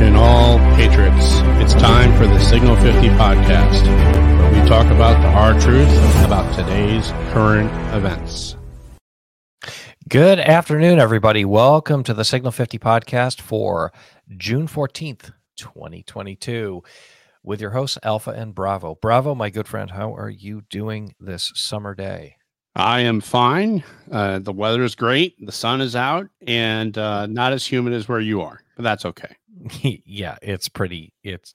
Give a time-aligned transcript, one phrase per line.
[0.00, 1.26] Attention, all patriots.
[1.60, 3.84] It's time for the Signal 50 podcast,
[4.38, 5.90] where we talk about the hard truth
[6.24, 8.56] about today's current events.
[10.08, 11.44] Good afternoon, everybody.
[11.44, 13.92] Welcome to the Signal 50 podcast for
[14.38, 16.82] June 14th, 2022,
[17.42, 18.94] with your hosts, Alpha and Bravo.
[18.94, 22.36] Bravo, my good friend, how are you doing this summer day?
[22.74, 23.84] I am fine.
[24.10, 25.34] Uh, the weather is great.
[25.44, 29.04] The sun is out and uh, not as humid as where you are, but that's
[29.04, 29.36] okay.
[29.82, 31.54] yeah, it's pretty, it's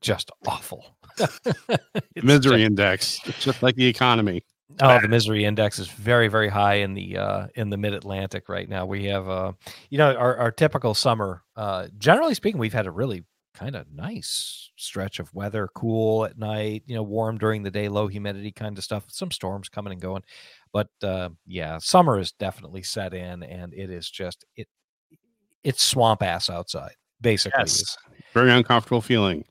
[0.00, 0.96] just awful.
[2.22, 4.44] Misery just, index, just like the economy.
[4.80, 8.48] Oh, the misery index is very, very high in the uh, in the mid Atlantic
[8.48, 8.84] right now.
[8.84, 9.52] We have, uh,
[9.90, 11.42] you know, our, our typical summer.
[11.54, 13.24] Uh, generally speaking, we've had a really
[13.54, 17.88] kind of nice stretch of weather, cool at night, you know, warm during the day,
[17.88, 19.04] low humidity kind of stuff.
[19.08, 20.22] Some storms coming and going,
[20.72, 24.68] but uh, yeah, summer is definitely set in, and it is just it
[25.62, 27.58] it's swamp ass outside, basically.
[27.58, 27.96] Yes.
[28.32, 29.44] Very uncomfortable feeling.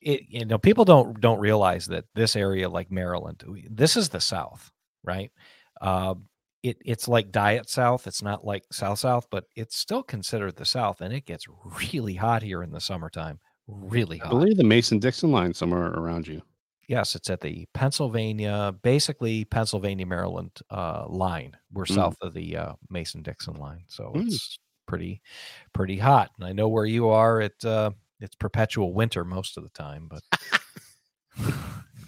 [0.00, 4.20] It, you know, people don't don't realize that this area, like Maryland, this is the
[4.20, 4.70] South,
[5.04, 5.30] right?
[5.80, 6.14] Uh,
[6.62, 10.64] it it's like diet south it's not like south south but it's still considered the
[10.64, 11.46] south and it gets
[11.90, 14.28] really hot here in the summertime really hot.
[14.28, 16.42] I believe the Mason Dixon line somewhere around you.
[16.88, 21.56] Yes, it's at the Pennsylvania, basically Pennsylvania Maryland uh, line.
[21.72, 21.94] We're mm.
[21.94, 24.26] south of the uh, Mason Dixon line, so mm.
[24.26, 25.22] it's pretty
[25.72, 26.30] pretty hot.
[26.36, 27.40] And I know where you are.
[27.40, 30.22] It uh, it's perpetual winter most of the time, but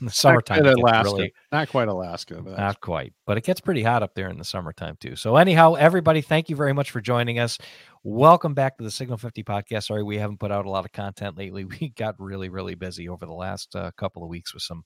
[0.00, 3.60] in the summertime, not Alaska, really, not quite Alaska, but not quite, but it gets
[3.60, 5.16] pretty hot up there in the summertime too.
[5.16, 7.58] So anyhow, everybody, thank you very much for joining us.
[8.02, 9.84] Welcome back to the Signal 50 podcast.
[9.84, 11.64] Sorry, we haven't put out a lot of content lately.
[11.80, 14.84] We got really, really busy over the last uh, couple of weeks with some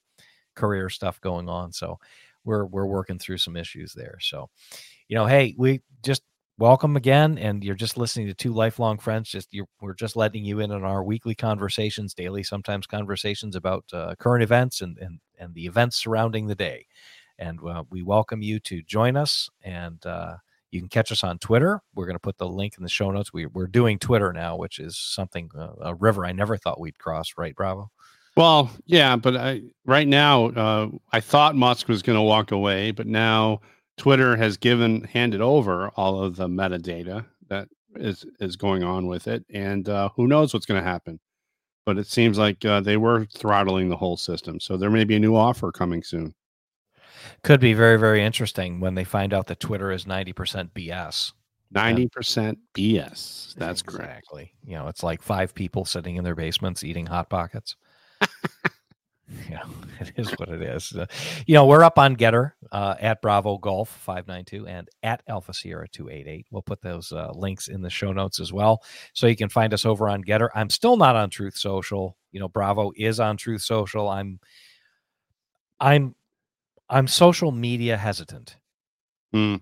[0.55, 1.73] career stuff going on.
[1.73, 1.99] So
[2.45, 4.19] we're we're working through some issues there.
[4.21, 4.49] So,
[5.09, 6.23] you know, hey, we just
[6.59, 9.49] welcome again and you're just listening to two lifelong friends just
[9.81, 14.43] we're just letting you in on our weekly conversations daily sometimes conversations about uh, current
[14.43, 16.85] events and, and and the events surrounding the day
[17.39, 20.35] and uh, we welcome you to join us and uh,
[20.71, 21.81] you can catch us on Twitter.
[21.95, 23.33] We're going to put the link in the show notes.
[23.33, 26.99] We, we're doing Twitter now, which is something, uh, a river I never thought we'd
[26.99, 27.91] cross, right, Bravo?
[28.37, 32.91] Well, yeah, but I, right now, uh, I thought Musk was going to walk away,
[32.91, 33.61] but now
[33.99, 39.29] Twitter has given, handed over all of the metadata that is, is going on with
[39.29, 39.45] it.
[39.53, 41.21] And uh, who knows what's going to happen.
[41.85, 44.61] But it seems like uh, they were throttling the whole system.
[44.61, 46.35] So there may be a new offer coming soon
[47.43, 51.33] could be very very interesting when they find out that Twitter is ninety percent BS.
[51.71, 53.55] Ninety percent BS.
[53.55, 53.99] That's exactly.
[53.99, 54.19] correct.
[54.19, 54.55] Exactly.
[54.65, 57.77] You know, it's like five people sitting in their basements eating hot pockets.
[59.51, 59.63] yeah,
[60.01, 60.93] it is what it is.
[60.93, 61.07] Uh,
[61.47, 65.23] you know, we're up on GETTR uh, at Bravo Golf five nine two and at
[65.29, 66.47] Alpha Sierra two eight eight.
[66.51, 69.75] We'll put those uh, links in the show notes as well, so you can find
[69.75, 70.49] us over on GETTR.
[70.55, 72.17] I'm still not on Truth Social.
[72.33, 74.09] You know, Bravo is on Truth Social.
[74.09, 74.41] I'm,
[75.81, 76.15] I'm
[76.89, 78.57] I'm social media hesitant.
[79.35, 79.61] Mm.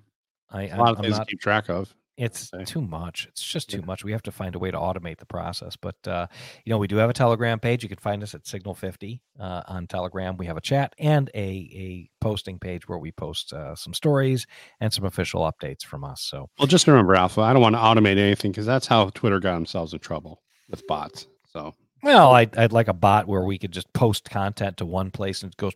[0.50, 1.92] I, a lot I'm, of things not, to keep track of.
[2.16, 3.26] It's too much.
[3.28, 3.84] It's just too yeah.
[3.84, 4.02] much.
[4.02, 5.76] We have to find a way to automate the process.
[5.76, 6.26] But uh,
[6.64, 7.82] you know, we do have a Telegram page.
[7.82, 10.36] You can find us at Signal 50 uh, on Telegram.
[10.38, 14.46] We have a chat and a a posting page where we post uh, some stories
[14.80, 16.22] and some official updates from us.
[16.22, 17.42] So, well, just remember, Alpha.
[17.42, 20.86] I don't want to automate anything because that's how Twitter got themselves in trouble with
[20.86, 21.26] bots.
[21.52, 25.10] So, well, I'd, I'd like a bot where we could just post content to one
[25.10, 25.74] place and it goes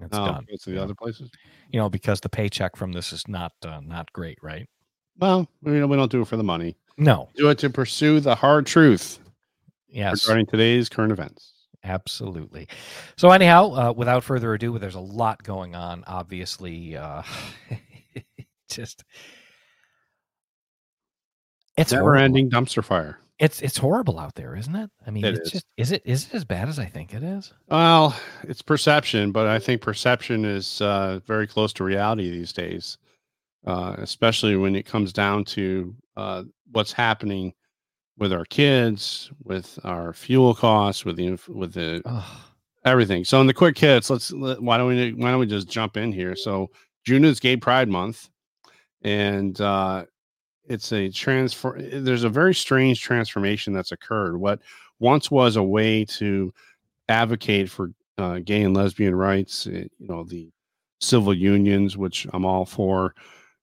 [0.00, 0.46] it's oh, done.
[0.60, 1.30] to the other places.
[1.70, 4.68] You know, because the paycheck from this is not uh, not great, right?
[5.18, 6.76] Well, we don't, we don't do it for the money.
[6.96, 9.18] No, do it to pursue the hard truth.
[9.88, 11.52] Yes, regarding today's current events.
[11.84, 12.68] Absolutely.
[13.16, 16.04] So, anyhow, uh, without further ado, there's a lot going on.
[16.06, 17.22] Obviously, uh,
[18.70, 19.04] just
[21.76, 23.18] it's never-ending dumpster fire.
[23.38, 24.90] It's it's horrible out there, isn't it?
[25.06, 25.52] I mean, it it's is.
[25.52, 27.52] just is it is it as bad as I think it is?
[27.68, 28.14] Well,
[28.44, 32.98] it's perception, but I think perception is uh, very close to reality these days,
[33.66, 37.52] uh, especially when it comes down to uh, what's happening
[38.18, 42.02] with our kids, with our fuel costs, with the with the
[42.84, 43.24] everything.
[43.24, 45.96] So in the quick hits, let's let, why don't we why don't we just jump
[45.96, 46.36] in here?
[46.36, 46.70] So
[47.04, 48.28] June is Gay Pride Month,
[49.02, 50.04] and uh,
[50.68, 54.60] it's a transfer there's a very strange transformation that's occurred what
[55.00, 56.52] once was a way to
[57.08, 60.50] advocate for uh, gay and lesbian rights eh, you know the
[61.00, 63.14] civil unions which i'm all for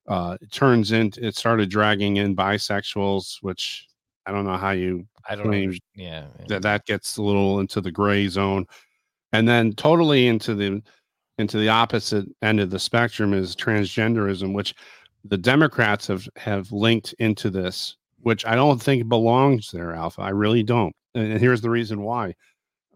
[0.10, 3.88] uh, it turns into it started dragging in bisexuals which
[4.26, 7.60] i don't know how you i don't know yeah, yeah that that gets a little
[7.60, 8.66] into the gray zone
[9.32, 10.82] and then totally into the
[11.38, 14.76] into the opposite end of the spectrum is transgenderism which
[15.26, 20.22] the Democrats have have linked into this which I don't think belongs there, Alpha.
[20.22, 20.96] I really don't.
[21.16, 22.36] And here's the reason why: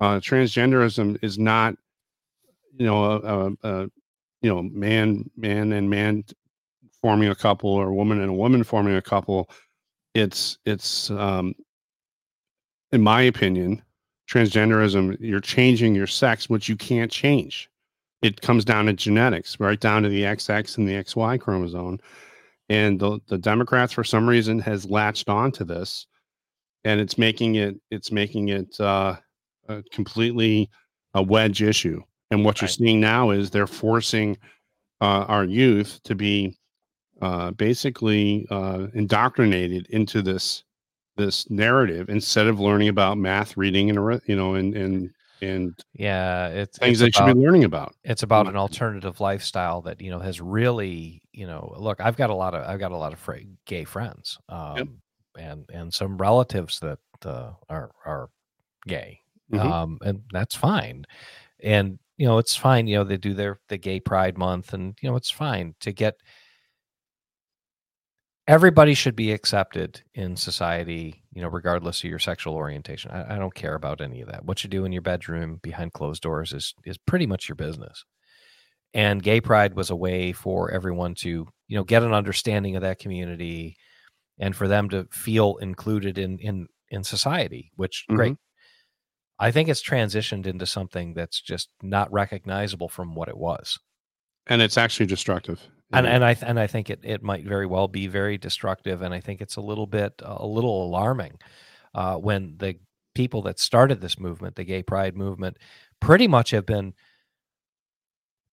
[0.02, 1.76] uh, transgenderism is not,
[2.78, 3.82] you know, a, a, a
[4.42, 6.24] you know man man and man
[7.04, 9.52] forming a couple or a woman and a woman forming a couple.
[10.16, 11.54] It's it's um,
[12.92, 13.84] in my opinion,
[14.28, 15.18] transgenderism.
[15.20, 17.70] You're changing your sex, which you can't change
[18.24, 22.00] it comes down to genetics, right down to the XX and the XY chromosome.
[22.70, 26.08] And the, the Democrats, for some reason, has latched on to this,
[26.86, 29.18] and it's making it it's making it uh,
[29.68, 30.70] a completely
[31.14, 32.02] a wedge issue.
[32.32, 32.62] And what right.
[32.62, 34.38] you're seeing now is they're forcing
[35.02, 36.58] uh, our youth to be
[37.24, 40.64] uh, basically uh, indoctrinated into this
[41.16, 45.10] this narrative instead of learning about math, reading, and you know, and and
[45.42, 47.96] and yeah, it's things it's they about, should be learning about.
[48.04, 52.02] It's about an alternative lifestyle that you know has really you know look.
[52.02, 53.36] I've got a lot of I've got a lot of fr-
[53.66, 54.88] gay friends, um, yep.
[55.40, 58.30] and and some relatives that uh, are are
[58.86, 59.72] gay, mm-hmm.
[59.72, 61.06] um, and that's fine.
[61.62, 62.88] And you know it's fine.
[62.88, 65.94] You know they do their the Gay Pride Month, and you know it's fine to
[65.94, 66.16] get
[68.48, 73.12] everybody should be accepted in society, you know, regardless of your sexual orientation.
[73.12, 74.46] I, I, don't care about any of that.
[74.46, 78.04] What you do in your bedroom behind closed doors is is pretty much your business.
[78.94, 82.84] And gay pride was a way for everyone to, you know, get an understanding of
[82.84, 83.76] that community
[84.40, 88.16] and for them to feel included in in in society, which mm-hmm.
[88.16, 88.38] great.
[89.40, 93.80] I think it's transitioned into something that's just not recognizable from what it was.
[94.48, 95.60] And it's actually destructive
[95.94, 99.14] and and I and I think it it might very well be very destructive, and
[99.14, 101.40] I think it's a little bit a little alarming
[101.94, 102.78] uh, when the
[103.16, 105.58] people that started this movement, the gay pride movement,
[106.00, 106.94] pretty much have been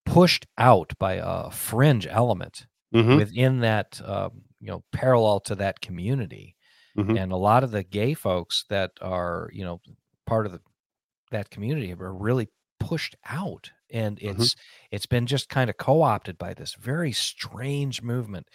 [0.04, 3.16] pushed out by a fringe element mm-hmm.
[3.16, 4.28] within that uh,
[4.60, 6.56] you know parallel to that community,
[6.96, 7.16] mm-hmm.
[7.16, 9.80] and a lot of the gay folks that are you know
[10.26, 10.60] part of the
[11.30, 12.48] that community are really
[12.80, 14.28] pushed out and mm-hmm.
[14.28, 14.86] it's mm-hmm.
[14.90, 18.46] it's been just kind of co-opted by this very strange movement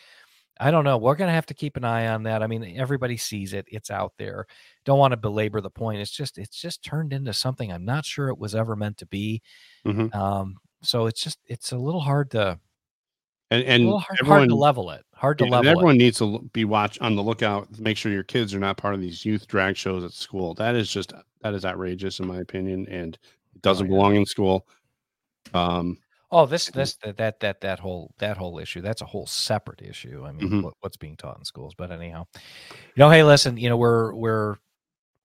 [0.60, 2.76] i don't know we're going to have to keep an eye on that i mean
[2.78, 4.46] everybody sees it it's out there
[4.86, 8.06] don't want to belabor the point it's just it's just turned into something i'm not
[8.06, 9.42] sure it was ever meant to be
[9.86, 10.16] mm-hmm.
[10.18, 12.60] um so it's just it's a little hard to
[13.52, 16.00] and, and hard, everyone, hard to level it hard to yeah, level everyone it.
[16.00, 19.02] needs to be watch on the lookout make sure your kids are not part of
[19.02, 22.88] these youth drag shows at school that is just that is outrageous in my opinion
[22.90, 23.18] and
[23.56, 23.96] it doesn't oh, yeah.
[23.96, 24.68] belong in school
[25.54, 25.98] um,
[26.32, 30.24] oh, this this that that that whole that whole issue that's a whole separate issue.
[30.26, 30.62] I mean, mm-hmm.
[30.62, 32.26] what, what's being taught in schools, but anyhow,
[32.74, 34.56] you know, hey, listen, you know, we're we're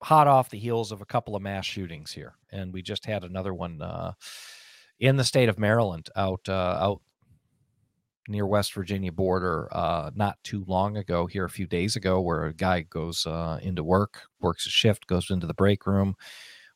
[0.03, 3.25] hot off the heels of a couple of mass shootings here, and we just had
[3.25, 4.13] another one uh,
[4.99, 7.01] in the state of Maryland out uh, out
[8.29, 12.47] near West Virginia border uh, not too long ago here a few days ago where
[12.47, 16.15] a guy goes uh, into work works a shift goes into the break room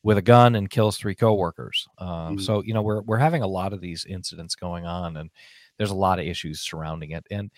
[0.04, 1.88] with a gun and kills three coworkers.
[1.98, 2.38] Um, mm-hmm.
[2.38, 5.30] So you know we're we're having a lot of these incidents going on, and
[5.78, 7.26] there's a lot of issues surrounding it.
[7.30, 7.50] And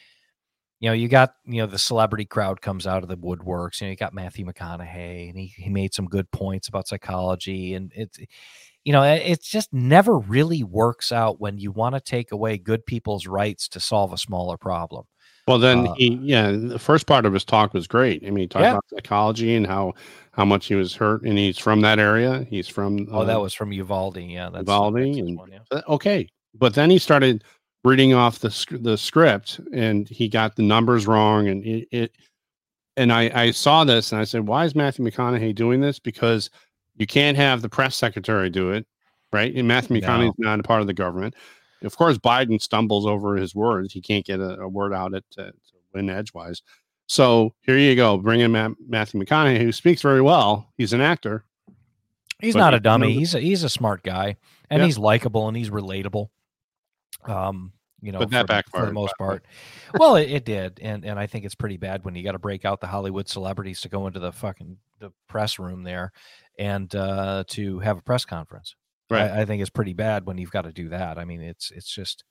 [0.80, 3.80] you know you got you know the celebrity crowd comes out of the woodworks.
[3.80, 7.74] You know you got Matthew McConaughey, and he he made some good points about psychology,
[7.74, 8.18] and it's
[8.84, 12.86] you know it just never really works out when you want to take away good
[12.86, 15.04] people's rights to solve a smaller problem.
[15.46, 18.24] Well, then uh, he, yeah, the first part of his talk was great.
[18.24, 18.72] I mean, he talked yeah.
[18.72, 19.94] about psychology and how
[20.32, 22.46] how much he was hurt, and he's from that area.
[22.50, 25.80] He's from oh, uh, that was from Uvalde, yeah, that's Uvalde, and one, yeah.
[25.88, 26.28] okay.
[26.54, 27.44] But then he started
[27.84, 32.12] reading off the the script, and he got the numbers wrong, and it, it
[32.96, 36.00] and I I saw this, and I said, why is Matthew McConaughey doing this?
[36.00, 36.50] Because
[36.96, 38.84] you can't have the press secretary do it,
[39.32, 39.54] right?
[39.54, 41.34] And Matthew McConaughey is not a part of the government.
[41.86, 43.92] Of course, Biden stumbles over his words.
[43.92, 45.52] He can't get a, a word out at to, to
[45.94, 46.62] win edgewise.
[47.06, 48.16] So here you go.
[48.18, 50.72] Bring in Matt, Matthew McConaughey, who speaks very well.
[50.76, 51.44] He's an actor.
[52.40, 53.12] He's not a dummy.
[53.14, 54.36] He's a he's a smart guy,
[54.68, 54.86] and yeah.
[54.86, 56.28] he's likable and he's relatable.
[57.24, 59.44] Um, you know, but that for, backfired for the most part.
[59.98, 62.38] well, it, it, did, and and I think it's pretty bad when you got to
[62.38, 66.12] break out the Hollywood celebrities to go into the fucking the press room there,
[66.58, 68.74] and uh, to have a press conference.
[69.10, 69.30] Right.
[69.30, 71.18] I, I, think it's pretty bad when you've got to do that.
[71.18, 72.24] I mean, it's it's just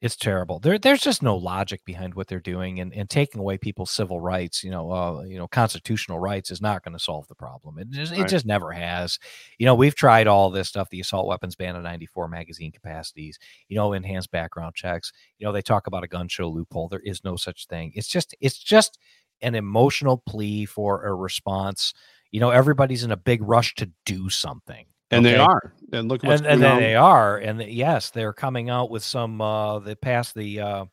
[0.00, 0.60] it's terrible.
[0.60, 4.20] There there's just no logic behind what they're doing, and, and taking away people's civil
[4.20, 7.78] rights, you know, uh, you know, constitutional rights is not going to solve the problem.
[7.78, 8.20] It just, right.
[8.20, 9.18] it just never has.
[9.58, 13.38] You know, we've tried all this stuff, the assault weapons ban of 94 magazine capacities,
[13.68, 15.12] you know, enhanced background checks.
[15.38, 16.88] You know, they talk about a gun show loophole.
[16.88, 17.90] There is no such thing.
[17.94, 18.98] It's just it's just
[19.42, 21.92] an emotional plea for a response.
[22.30, 25.34] You know, everybody's in a big rush to do something and okay.
[25.34, 28.90] they are and look and, and then they are and the, yes they're coming out
[28.90, 30.84] with some uh they passed the uh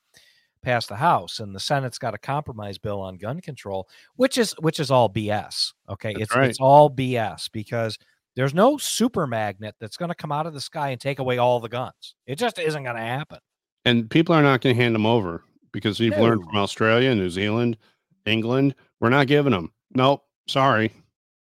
[0.65, 4.51] passed the House, and the Senate's got a compromise bill on gun control, which is
[4.59, 5.71] which is all BS.
[5.87, 6.49] Okay, That's it's right.
[6.49, 7.97] it's all BS because
[8.35, 11.37] there's no super magnet that's going to come out of the sky and take away
[11.37, 12.15] all the guns.
[12.25, 13.39] It just isn't going to happen.
[13.85, 17.29] And people are not going to hand them over because we've learned from Australia, New
[17.29, 17.77] Zealand,
[18.25, 19.71] England, we're not giving them.
[19.93, 20.23] Nope.
[20.47, 20.91] Sorry.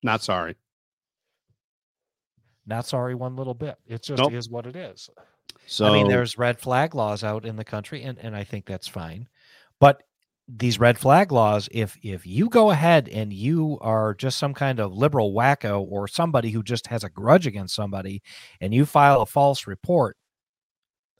[0.03, 0.57] Not sorry.
[2.67, 3.77] Not sorry one little bit.
[3.87, 4.33] It just Nope.
[4.33, 5.11] is what it is.
[5.67, 8.67] So I mean, there's red flag laws out in the country, and, and I think
[8.67, 9.29] that's fine.
[9.79, 10.03] But
[10.49, 14.81] these red flag laws, if if you go ahead and you are just some kind
[14.81, 18.23] of liberal wacko or somebody who just has a grudge against somebody,
[18.61, 20.17] and you file a false report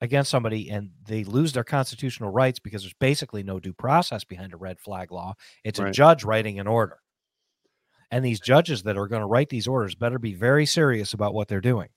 [0.01, 4.55] against somebody and they lose their constitutional rights because there's basically no due process behind
[4.55, 6.99] a red flag law, it's a judge writing an order.
[8.11, 11.33] And these judges that are going to write these orders better be very serious about
[11.35, 11.89] what they're doing.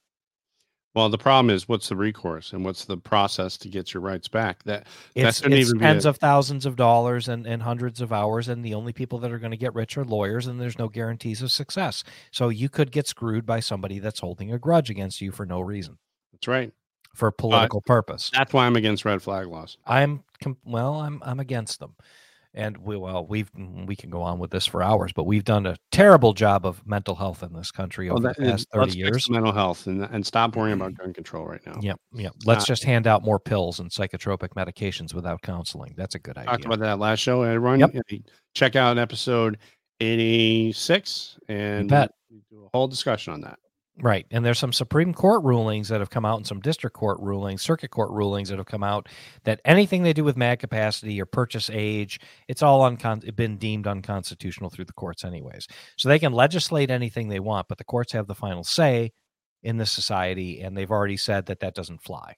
[0.95, 4.27] well, the problem is what's the recourse and what's the process to get your rights
[4.27, 4.61] back?
[4.63, 8.47] That It's, shouldn't it's tens a- of thousands of dollars and, and hundreds of hours,
[8.47, 10.87] and the only people that are going to get rich are lawyers, and there's no
[10.87, 12.03] guarantees of success.
[12.29, 15.61] So you could get screwed by somebody that's holding a grudge against you for no
[15.61, 15.97] reason,
[16.31, 16.71] that's right.
[17.15, 18.29] for political purpose.
[18.31, 19.77] That's why I'm against red flag laws.
[19.87, 21.95] I'm com- well, I'm I'm against them,
[22.53, 25.43] and we well we've mm, we can go on with this for hours, but we've
[25.43, 28.51] done a terrible job of mental health in this country over Well, the that- past
[28.51, 29.29] let's thirty fix years.
[29.29, 31.03] mental health and and stop worrying about mm-hmm.
[31.03, 31.77] gun control right now.
[31.81, 32.33] Yep, yep.
[32.45, 35.93] Let's not- just hand out more pills and psychotropic medications without counseling.
[35.97, 36.51] That's a good idea.
[36.51, 37.41] Talked about that last show.
[37.43, 37.91] Everyone, Yep.
[38.53, 39.57] check out episode
[39.99, 43.57] 86 and we do a whole discussion on that.
[44.01, 44.25] Right.
[44.31, 47.61] And there's some Supreme Court rulings that have come out and some district court rulings,
[47.61, 49.07] circuit court rulings that have come out
[49.43, 53.85] that anything they do with mag capacity or purchase age, it's all uncon- been deemed
[53.85, 55.67] unconstitutional through the courts, anyways.
[55.95, 59.11] So they can legislate anything they want, but the courts have the final say
[59.61, 60.61] in this society.
[60.61, 62.35] And they've already said that that doesn't fly.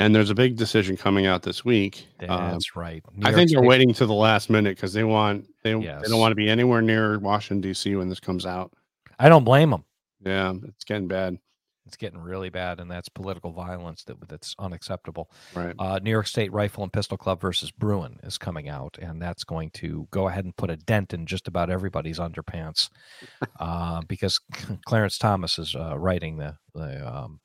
[0.00, 2.06] And there's a big decision coming out this week.
[2.20, 3.02] Um, That's right.
[3.12, 6.08] New I York think they're waiting to the last minute because they want they, they
[6.08, 7.96] don't want to be anywhere near Washington D.C.
[7.96, 8.72] when this comes out.
[9.18, 9.84] I don't blame them.
[10.24, 11.38] Yeah, it's getting bad.
[11.86, 15.30] It's getting really bad, and that's political violence that that's unacceptable.
[15.54, 15.74] Right.
[15.78, 19.42] uh, New York State Rifle and Pistol Club versus Bruen is coming out, and that's
[19.42, 22.90] going to go ahead and put a dent in just about everybody's underpants
[23.60, 24.38] uh, because
[24.86, 27.40] Clarence Thomas is uh, writing the, the um,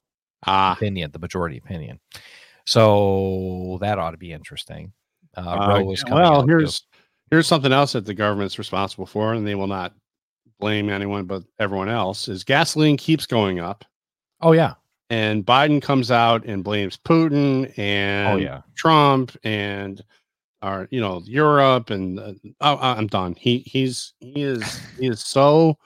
[0.46, 2.00] Ah, opinion, the majority opinion.
[2.66, 4.94] So that ought to be interesting.
[5.36, 6.48] Uh, uh, well, out, too.
[6.48, 6.86] here's
[7.32, 9.94] here's something else that the government's responsible for, and they will not
[10.64, 12.30] blame anyone but everyone else.
[12.30, 13.84] Is gasoline keeps going up,
[14.42, 14.76] oh yeah,
[15.10, 20.02] and Biden comes out and blames Putin and oh yeah, Trump and
[20.62, 23.36] our you know Europe and uh, oh, I'm done.
[23.38, 25.78] He he's he is he is so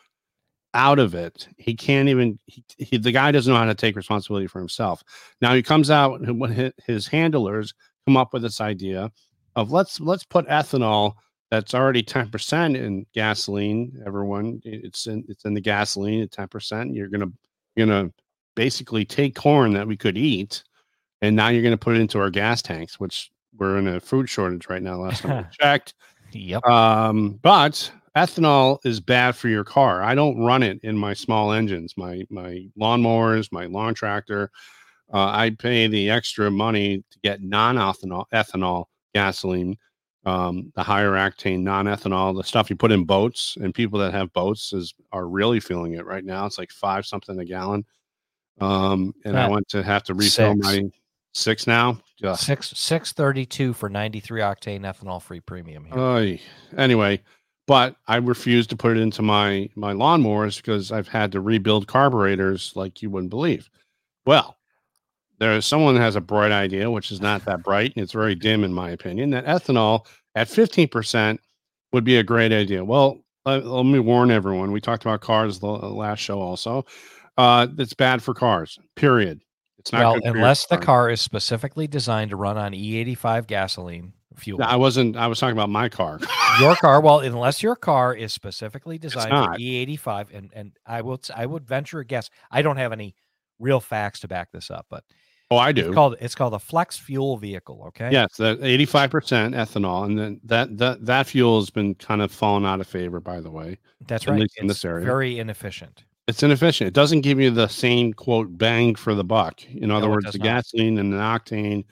[0.76, 1.48] out of it.
[1.58, 5.04] He can't even he, he, the guy doesn't know how to take responsibility for himself.
[5.42, 7.74] Now he comes out and when his handlers
[8.06, 9.12] come up with this idea
[9.56, 11.14] of let's let's put ethanol
[11.50, 17.08] that's already 10% in gasoline everyone it's in it's in the gasoline at 10% you're
[17.08, 17.32] going to
[17.76, 18.14] you're going to
[18.56, 20.64] basically take corn that we could eat
[21.22, 24.00] and now you're going to put it into our gas tanks which we're in a
[24.00, 25.94] food shortage right now last time I checked
[26.32, 26.66] yep.
[26.66, 30.02] um, but ethanol is bad for your car.
[30.02, 34.50] I don't run it in my small engines, my my lawnmowers, my lawn tractor.
[35.14, 39.78] Uh, I pay the extra money to get non-ethanol ethanol gasoline,
[40.28, 43.58] um, the higher octane non-ethanol, the stuff you put in boats.
[43.62, 46.46] And people that have boats is are really feeling it right now.
[46.46, 47.86] It's like five something a gallon.
[48.60, 50.66] Um, and I want to have to refill six.
[50.66, 50.90] my
[51.34, 52.02] six now.
[52.36, 55.98] Six six thirty two for ninety three octane ethanol free premium here.
[55.98, 56.42] Oy.
[56.76, 57.22] Anyway,
[57.66, 61.88] but I refuse to put it into my my lawnmowers because I've had to rebuild
[61.88, 63.70] carburetors like you wouldn't believe.
[64.26, 64.57] Well,
[65.40, 68.64] there's someone has a bright idea, which is not that bright, and it's very dim
[68.64, 69.30] in my opinion.
[69.32, 71.38] That ethanol at 15%
[71.94, 72.84] would be a great idea.
[72.84, 74.72] Well, let, let me warn everyone.
[74.72, 76.86] We talked about cars the last show also.
[77.38, 78.80] Uh, it's bad for cars.
[78.96, 79.42] Period.
[79.80, 83.48] It's not well, unless the car is specifically designed to run on E eighty five
[83.48, 84.60] gasoline fuel.
[84.64, 85.16] I wasn't.
[85.16, 86.20] I was talking about my car.
[86.60, 91.20] your car well unless your car is specifically designed for e85 and and i will
[91.36, 93.16] i would venture a guess i don't have any
[93.60, 95.04] real facts to back this up but
[95.52, 95.88] oh, I do.
[95.88, 100.18] it's called it's called a flex fuel vehicle okay Yes, that eighty-five percent ethanol, and
[100.18, 103.20] then that that that fuel has been kind of fallen out of favor.
[103.20, 103.78] By the way,
[104.08, 105.06] that's at right least in this area.
[105.06, 106.90] very inefficient it's inefficient.
[106.90, 109.64] It doesn't give you the same quote bang for the buck.
[109.66, 110.44] In other No, words, the not.
[110.44, 111.86] gasoline and the octane,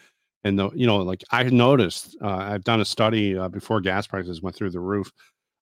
[0.44, 4.08] and the you know, like I noticed, uh, I've done a study uh, before gas
[4.08, 5.10] prices went through the roof.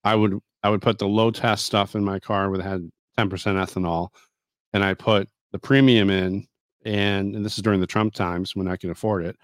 [0.04, 3.30] I would I would put the low test stuff in my car with had ten
[3.30, 4.10] percent ethanol,
[4.74, 6.48] and I put the premium in,
[6.86, 9.38] and, and this is during the Trump times when I could afford it,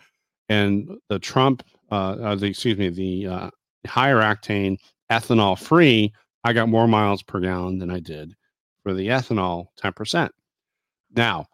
[0.50, 3.50] and the Trump uh, uh the excuse me, the uh,
[3.88, 4.78] higher octane
[5.12, 8.36] ethanol free, I got more miles per gallon than I did
[8.84, 10.30] for the ethanol 10%.
[11.16, 11.48] Now,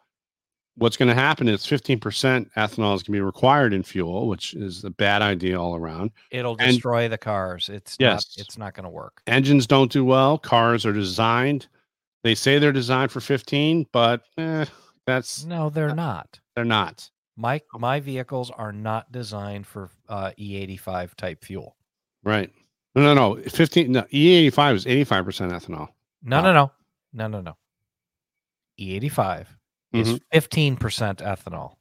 [0.76, 4.54] what's going to happen is 15% ethanol is going to be required in fuel, which
[4.54, 6.10] is a bad idea all around.
[6.30, 7.68] It'll destroy the cars.
[7.68, 9.22] It's yes, not, it's not going to work.
[9.26, 10.38] Engines don't do well.
[10.38, 11.66] Cars are designed.
[12.22, 14.66] They say they're designed for 15, but eh,
[15.06, 16.40] that's no, they're not.
[16.54, 17.10] They're not.
[17.36, 21.76] My my vehicles are not designed for uh, E85 type fuel.
[22.24, 22.50] Right.
[22.94, 23.42] No, no, no.
[23.42, 25.88] 15 no, E85 is 85% ethanol.
[26.22, 26.72] No, no, no.
[27.12, 27.56] No, no, no.
[28.80, 29.46] E85
[29.92, 30.76] is mm-hmm.
[30.76, 31.76] 15% ethanol,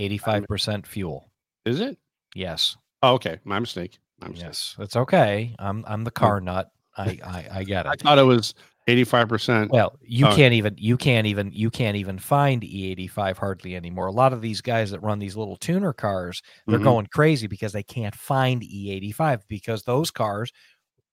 [0.00, 1.30] 85% fuel.
[1.64, 1.98] Is it?
[2.34, 2.76] Yes.
[3.02, 3.38] Oh, okay.
[3.44, 3.98] My mistake.
[4.20, 4.46] My mistake.
[4.46, 4.76] Yes.
[4.78, 5.54] It's okay.
[5.58, 6.70] I'm I'm the car nut.
[6.96, 7.88] I I, I get it.
[7.88, 8.54] I thought it was
[8.86, 9.70] 85%.
[9.70, 10.36] Well, you oh.
[10.36, 14.06] can't even you can't even you can't even find E85 hardly anymore.
[14.06, 16.84] A lot of these guys that run these little tuner cars, they're mm-hmm.
[16.84, 20.52] going crazy because they can't find E85 because those cars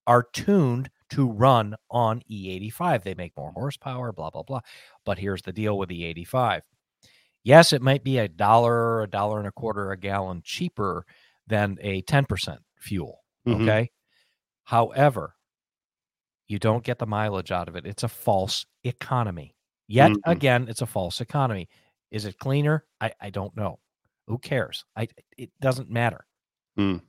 [0.05, 3.03] are tuned to run on E85.
[3.03, 4.61] They make more horsepower, blah, blah, blah.
[5.05, 6.61] But here's the deal with E85.
[7.43, 11.05] Yes, it might be a dollar, a dollar and a quarter a gallon cheaper
[11.47, 13.23] than a 10% fuel.
[13.47, 13.63] Mm-hmm.
[13.63, 13.91] Okay.
[14.63, 15.35] However,
[16.51, 17.85] you don't get the mileage out of it.
[17.85, 19.55] It's a false economy.
[19.87, 20.29] Yet mm-hmm.
[20.29, 21.69] again, it's a false economy.
[22.11, 22.85] Is it cleaner?
[22.99, 23.79] I, I don't know.
[24.27, 24.85] Who cares?
[24.95, 26.25] I it doesn't matter.
[26.77, 27.01] Mm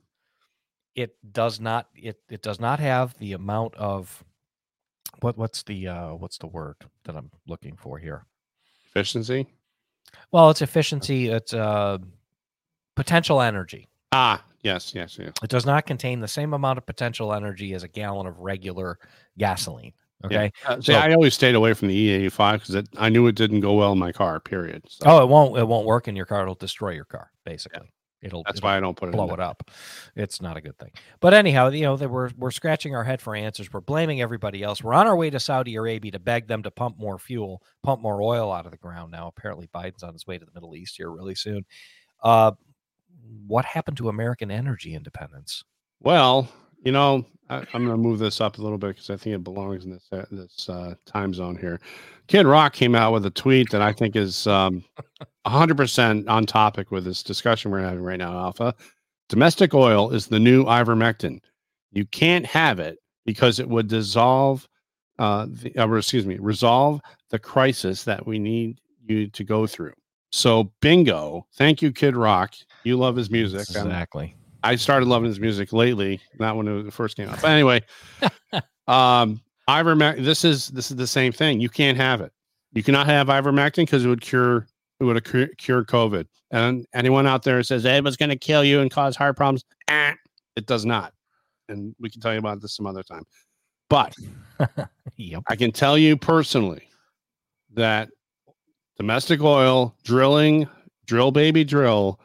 [0.95, 4.23] it does not it it does not have the amount of
[5.21, 8.25] what what's the uh what's the word that I'm looking for here?
[8.87, 9.47] Efficiency?
[10.31, 11.97] Well, it's efficiency, it's uh
[12.95, 13.87] potential energy.
[14.13, 15.33] Ah, yes, yes, yes.
[15.41, 18.99] It does not contain the same amount of potential energy as a gallon of regular
[19.37, 19.93] gasoline.
[20.25, 20.51] Okay.
[20.63, 20.69] Yeah.
[20.69, 23.59] Uh, see, so, I always stayed away from the E85 because I knew it didn't
[23.59, 24.39] go well in my car.
[24.39, 24.83] Period.
[24.87, 25.03] So.
[25.05, 25.57] Oh, it won't.
[25.57, 26.43] It won't work in your car.
[26.43, 27.91] It'll destroy your car, basically.
[28.21, 29.69] It'll that's it'll why I don't put it blow it up.
[30.15, 30.91] It's not a good thing.
[31.19, 33.71] But anyhow, you know, we're we're scratching our head for answers.
[33.73, 34.81] We're blaming everybody else.
[34.81, 38.01] We're on our way to Saudi Arabia to beg them to pump more fuel, pump
[38.01, 39.11] more oil out of the ground.
[39.11, 41.65] Now, apparently, Biden's on his way to the Middle East here really soon.
[42.23, 42.53] Uh,
[43.47, 45.63] what happened to American energy independence?
[46.01, 46.47] Well,
[46.83, 49.35] you know, I, am going to move this up a little bit because I think
[49.35, 51.79] it belongs in this uh, this uh, time zone here.
[52.27, 54.83] Kid Rock came out with a tweet that I think is um,
[55.45, 58.73] 100% on topic with this discussion we're having right now, Alpha.
[59.29, 61.39] Domestic oil is the new ivermectin.
[61.91, 64.67] You can't have it because it would dissolve,
[65.19, 69.93] uh, the, uh, excuse me, resolve the crisis that we need you to go through.
[70.31, 71.45] So, bingo.
[71.55, 72.55] Thank you, Kid Rock.
[72.83, 73.61] You love his music.
[73.61, 74.35] Exactly.
[74.63, 77.41] I'm, started loving his music lately, not when it first came out.
[77.41, 77.81] But anyway,
[78.87, 80.23] um, ivermectin.
[80.23, 81.59] This is this is the same thing.
[81.59, 82.31] You can't have it.
[82.73, 84.67] You cannot have ivermectin because it would cure
[84.99, 86.25] it would have cured COVID.
[86.51, 89.35] And anyone out there says hey, it was going to kill you and cause heart
[89.35, 90.13] problems, eh,
[90.55, 91.13] it does not.
[91.69, 93.23] And we can tell you about this some other time.
[93.89, 94.15] But
[95.17, 95.43] yep.
[95.47, 96.87] I can tell you personally
[97.73, 98.09] that
[98.97, 100.67] domestic oil drilling,
[101.05, 102.19] drill baby drill,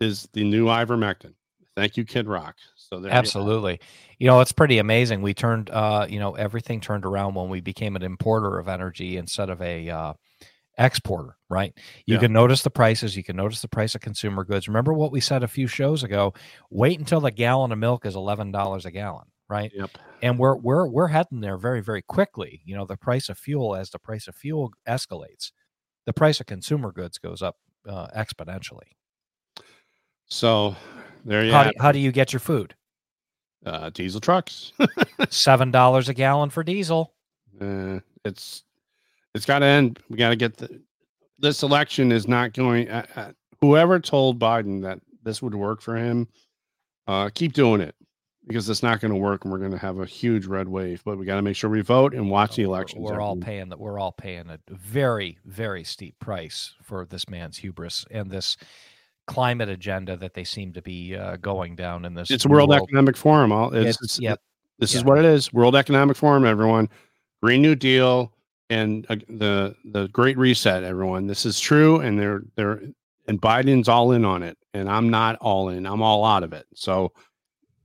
[0.00, 1.34] is the new ivermectin.
[1.76, 2.56] Thank you, Kid Rock.
[2.76, 3.78] So there absolutely, you,
[4.20, 5.20] you, know, it's pretty amazing.
[5.20, 9.16] We turned, uh, you know, everything turned around when we became an importer of energy
[9.16, 10.12] instead of a uh,
[10.78, 11.72] exporter, right?
[12.06, 12.20] You yeah.
[12.20, 13.16] can notice the prices.
[13.16, 14.68] You can notice the price of consumer goods.
[14.68, 16.32] Remember what we said a few shows ago?
[16.70, 19.72] Wait until the gallon of milk is eleven dollars a gallon, right?
[19.74, 19.90] Yep.
[20.22, 22.62] And we're we're we're heading there very very quickly.
[22.64, 25.50] You know, the price of fuel as the price of fuel escalates,
[26.06, 27.56] the price of consumer goods goes up
[27.86, 28.96] uh, exponentially.
[30.28, 30.74] So
[31.24, 32.74] there you how do, how do you get your food?
[33.64, 34.72] Uh, diesel trucks.
[35.28, 37.14] Seven dollars a gallon for diesel.
[37.60, 38.64] Uh, it's
[39.34, 39.98] it's got to end.
[40.08, 40.80] We got to get the,
[41.38, 42.88] this election is not going.
[42.88, 46.28] Uh, uh, whoever told Biden that this would work for him,
[47.06, 47.94] uh, keep doing it
[48.46, 51.02] because it's not going to work, and we're going to have a huge red wave.
[51.04, 53.02] But we got to make sure we vote and watch the election.
[53.02, 53.78] We're, we're all paying that.
[53.78, 58.56] We're all paying a very, very steep price for this man's hubris and this
[59.26, 62.30] climate agenda that they seem to be uh, going down in this.
[62.30, 62.82] It's World, world.
[62.88, 63.52] Economic Forum.
[63.74, 64.40] It's, it's, it's yep.
[64.78, 65.00] This yep.
[65.00, 65.52] is what it is.
[65.52, 66.44] World Economic Forum.
[66.44, 66.88] Everyone,
[67.42, 68.32] Green New Deal
[68.70, 70.84] and uh, the the Great Reset.
[70.84, 72.80] Everyone, this is true, and they're they're
[73.28, 75.86] and Biden's all in on it, and I'm not all in.
[75.86, 76.66] I'm all out of it.
[76.74, 77.12] So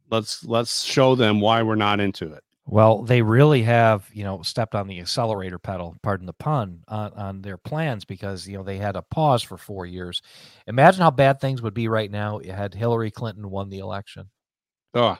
[0.09, 2.43] let's let's show them why we're not into it.
[2.65, 7.11] Well, they really have, you know, stepped on the accelerator pedal, pardon the pun, on,
[7.13, 10.21] on their plans because, you know, they had a pause for four years.
[10.67, 14.29] Imagine how bad things would be right now had Hillary Clinton won the election.
[14.93, 15.17] Oh,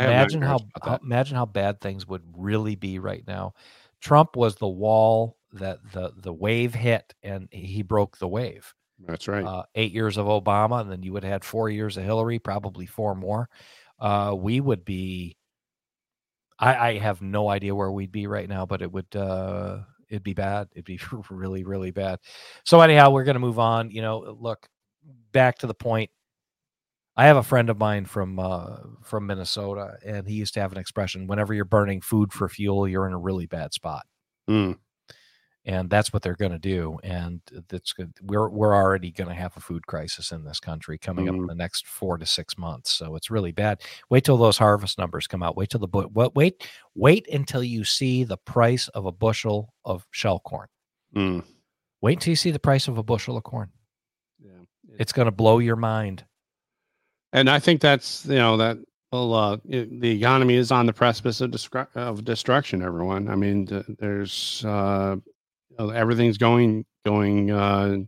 [0.00, 3.54] imagine how, how imagine how bad things would really be right now.
[4.00, 8.74] Trump was the wall that the the wave hit and he broke the wave.
[8.98, 9.44] That's right.
[9.44, 12.38] uh, eight years of Obama, and then you would have had four years of Hillary,
[12.38, 13.48] probably four more.
[13.98, 15.36] Uh, we would be.
[16.58, 20.22] I, I have no idea where we'd be right now, but it would uh, it'd
[20.22, 20.68] be bad.
[20.72, 22.18] It'd be really really bad.
[22.64, 23.90] So anyhow, we're gonna move on.
[23.90, 24.66] You know, look
[25.32, 26.10] back to the point.
[27.16, 30.72] I have a friend of mine from uh, from Minnesota, and he used to have
[30.72, 34.06] an expression: "Whenever you're burning food for fuel, you're in a really bad spot."
[34.48, 34.78] Mm,
[35.66, 39.34] and that's what they're going to do and that's good we're we're already going to
[39.34, 41.48] have a food crisis in this country coming up in Mhm.
[41.48, 45.26] the next 4 to 6 months so it's really bad wait till those harvest numbers
[45.26, 49.04] come out wait till the bu- what wait wait until you see the price of
[49.06, 50.68] a bushel of shell corn
[51.14, 51.44] mm,
[52.00, 53.70] wait until you see the price of a bushel of corn
[54.40, 54.50] yeah.
[54.98, 56.24] it's going to blow your mind
[57.32, 58.78] And I think that's you know that
[59.12, 61.54] well, uh, it, the economy is on the precipice of,
[61.94, 62.82] of destruction.
[62.82, 65.16] Everyone, I mean, th- there's uh,
[65.78, 67.98] everything's going going uh,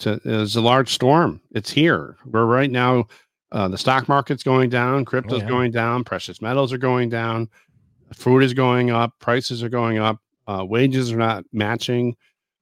[0.00, 1.40] to there's a large storm.
[1.52, 2.16] It's here.
[2.26, 3.06] We're right now.
[3.52, 5.04] Uh, the stock market's going down.
[5.04, 5.48] Crypto's yeah.
[5.48, 6.02] going down.
[6.04, 7.48] Precious metals are going down.
[8.12, 9.12] Food is going up.
[9.20, 10.18] Prices are going up.
[10.46, 12.16] Uh, wages are not matching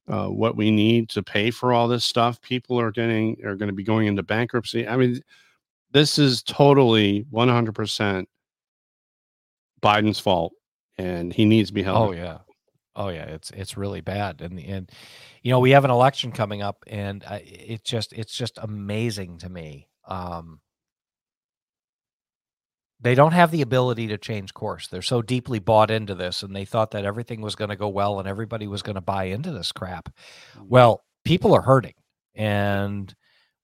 [0.09, 2.41] uh, what we need to pay for all this stuff.
[2.43, 4.87] People are getting are going to be going into bankruptcy.
[4.87, 5.21] I mean,
[5.93, 8.27] this is totally 100%
[9.83, 10.53] Biden's fault
[10.99, 12.11] and he needs to be held.
[12.11, 12.39] Oh yeah,
[12.97, 13.25] oh yeah.
[13.25, 14.91] It's it's really bad, and and
[15.43, 19.39] you know we have an election coming up, and I, it just it's just amazing
[19.39, 19.89] to me.
[20.07, 20.61] Um,
[23.01, 24.87] they don't have the ability to change course.
[24.87, 27.89] They're so deeply bought into this, and they thought that everything was going to go
[27.89, 30.09] well, and everybody was going to buy into this crap.
[30.69, 31.95] Well, people are hurting,
[32.35, 33.13] and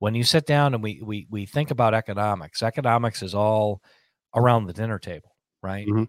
[0.00, 3.80] when you sit down and we we we think about economics, economics is all
[4.34, 5.86] around the dinner table, right?
[5.86, 6.08] Mhm.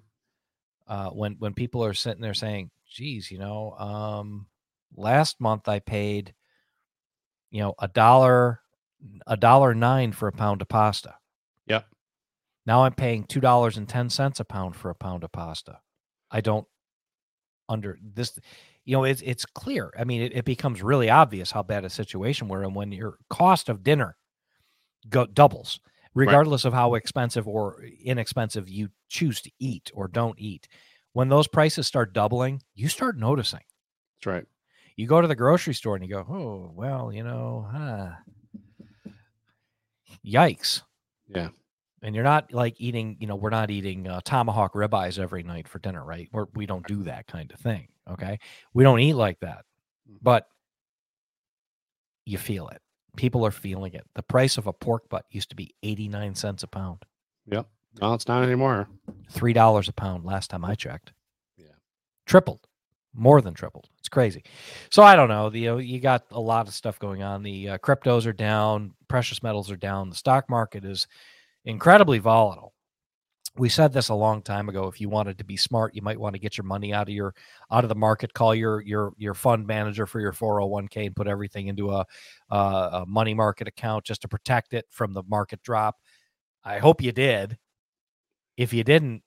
[0.88, 4.48] Uh, when when people are sitting there saying, "Geez, you know, um,
[4.96, 6.34] last month I paid,
[7.52, 8.62] you know, a dollar,
[9.28, 11.16] a dollar nine for a pound of pasta.
[11.68, 11.86] Yep.
[12.66, 15.80] Now I'm paying two dollars and ten cents a pound for a pound of pasta.
[16.32, 16.68] I don't
[17.70, 18.38] under this
[18.84, 21.90] you know it's it's clear i mean it, it becomes really obvious how bad a
[21.90, 24.18] situation we're in when your cost of dinner
[25.08, 25.80] go doubles
[26.16, 30.68] regardless of how expensive or inexpensive you choose to eat or don't eat
[31.14, 33.62] when those prices start doubling you start noticing
[34.18, 34.46] That's right.
[34.96, 38.10] you go to the grocery store and you go oh well you know huh.
[40.26, 40.82] yikes
[41.28, 41.50] Yeah.
[42.02, 45.68] and you're not like eating you know we're not eating uh, tomahawk ribeyes every night
[45.68, 48.40] for dinner right we're, we don't do that kind of thing okay
[48.74, 49.66] we don't eat like that
[50.10, 50.18] Mhm.
[50.22, 50.48] but
[52.26, 52.82] you feel it
[53.16, 56.64] people are feeling it the price of a pork butt used to be 89 cents
[56.64, 57.04] a pound
[57.52, 57.68] Yep.
[58.02, 58.88] No, it's not anymore.
[59.30, 61.14] three dollars a pound last time i checked.
[61.58, 61.66] Yeah.
[62.26, 62.68] tripled.
[63.14, 63.90] More than tripled.
[64.00, 64.44] It's crazy.
[64.92, 65.50] So i don't know.
[65.50, 67.44] The, you, know, you got a lot of stuff going on.
[67.44, 68.94] The uh, cryptos are down.
[69.08, 70.10] Precious metals are down.
[70.10, 71.08] The stock market is
[71.66, 72.74] incredibly volatile.
[73.58, 74.88] We said this a long time ago.
[74.88, 77.14] If you wanted to be smart you might want to get your money out of
[77.14, 77.34] your
[77.72, 78.34] out of the market.
[78.34, 82.06] Call your your your fund manager for your 401k and put everything into a,
[82.52, 85.98] a, a money market account just to protect it from the market drop.
[86.64, 87.58] I hope you did
[88.60, 89.24] if you didn't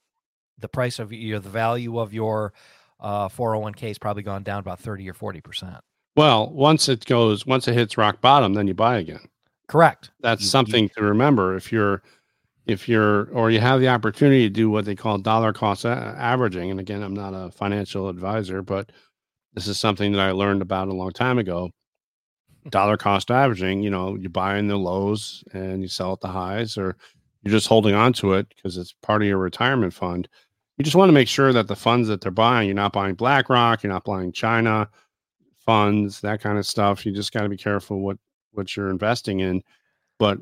[0.59, 2.53] the price of your the value of your
[3.01, 5.77] uh, 401k has probably gone down about 30 or 40 percent
[6.17, 9.21] Well, once it goes, once it hits rock bottom, then you buy again.
[9.67, 11.57] correct That's You- you- something to remember.
[11.57, 12.03] If you're,
[12.67, 15.89] if you're, or you have the opportunity to do what they call dollar cost a-
[16.19, 16.71] averaging.
[16.71, 18.93] And again, I'm not a financial advisor, but
[19.55, 21.71] this is something that I learned about a long time ago.
[22.71, 26.29] Dollar cost averaging, you know, you buy in the lows and you sell at the
[26.29, 26.97] highs, or
[27.43, 30.29] you're just holding on to it because it's part of your retirement fund.
[30.77, 33.15] You just want to make sure that the funds that they're buying, you're not buying
[33.15, 34.89] BlackRock, you're not buying China
[35.65, 37.07] funds, that kind of stuff.
[37.07, 38.19] You just got to be careful what
[38.53, 39.63] what you're investing in.
[40.19, 40.39] But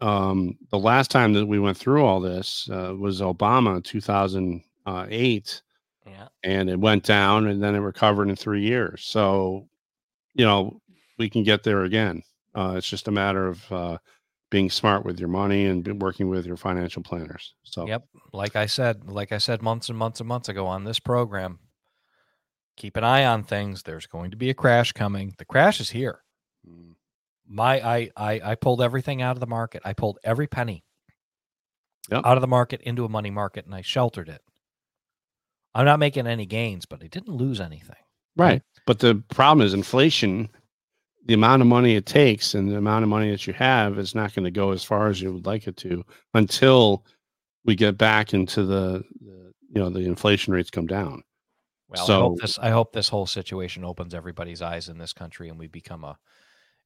[0.00, 5.62] um, the last time that we went through all this uh, was Obama, 2008,
[6.06, 9.02] yeah and it went down, and then it recovered in three years.
[9.04, 9.66] So,
[10.34, 10.80] you know,
[11.18, 12.22] we can get there again.
[12.54, 13.98] Uh, it's just a matter of uh,
[14.54, 17.54] being smart with your money and working with your financial planners.
[17.64, 18.04] So, Yep.
[18.32, 21.58] Like I said, like I said months and months and months ago on this program,
[22.76, 23.82] keep an eye on things.
[23.82, 25.34] There's going to be a crash coming.
[25.38, 26.20] The crash is here.
[26.64, 26.94] mm,
[27.48, 29.82] My I I, I pulled everything out of the market.
[29.84, 30.84] I pulled every penny
[32.12, 32.22] Yep.
[32.24, 34.40] out of the market into a money market and I sheltered it.
[35.74, 37.96] I'm not making any gains, but I didn't lose anything.
[38.36, 38.62] right.
[38.86, 40.48] But the problem is inflation.
[41.26, 44.14] The amount of money it takes and the amount of money that you have is
[44.14, 47.04] not going to go as far as you would like it to until
[47.64, 51.22] we get back into the, the you know the inflation rates come down.
[51.88, 55.12] Well, I hope So- this I hope this whole situation opens everybody's eyes in this
[55.12, 56.18] country and we become a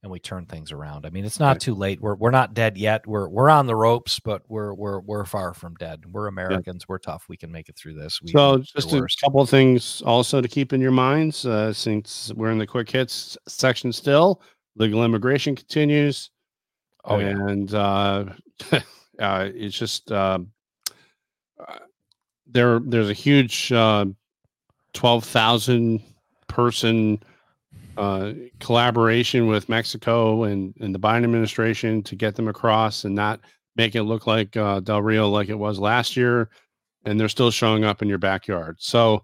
[0.01, 1.05] and we turn things around.
[1.05, 1.59] I mean, it's not Right.
[1.59, 1.99] too late.
[2.01, 3.05] We're we're not dead yet.
[3.05, 6.03] We're we're on the ropes, but we're we're we're far from dead.
[6.11, 6.87] We're Americans.
[6.87, 7.25] We're tough.
[7.27, 8.21] We can make it through this.
[8.21, 12.31] We So, just a couple of things also to keep in your minds, uh, since
[12.35, 14.41] we're in the quick hits section still.
[14.75, 16.29] Legal immigration continues,
[17.03, 17.27] Oh yeah.
[17.29, 18.25] and uh,
[19.19, 20.39] uh, it's just uh,
[22.47, 22.79] there.
[22.79, 24.05] There's a huge uh,
[24.93, 26.01] twelve thousand
[26.47, 27.21] person
[27.99, 33.41] uh, collaboration with Mexico and, and the Biden administration to get them across and not
[33.75, 36.49] make it look like uh, Del Rio like it was last year.
[37.05, 38.77] And they're still showing up in your backyard.
[38.79, 39.23] So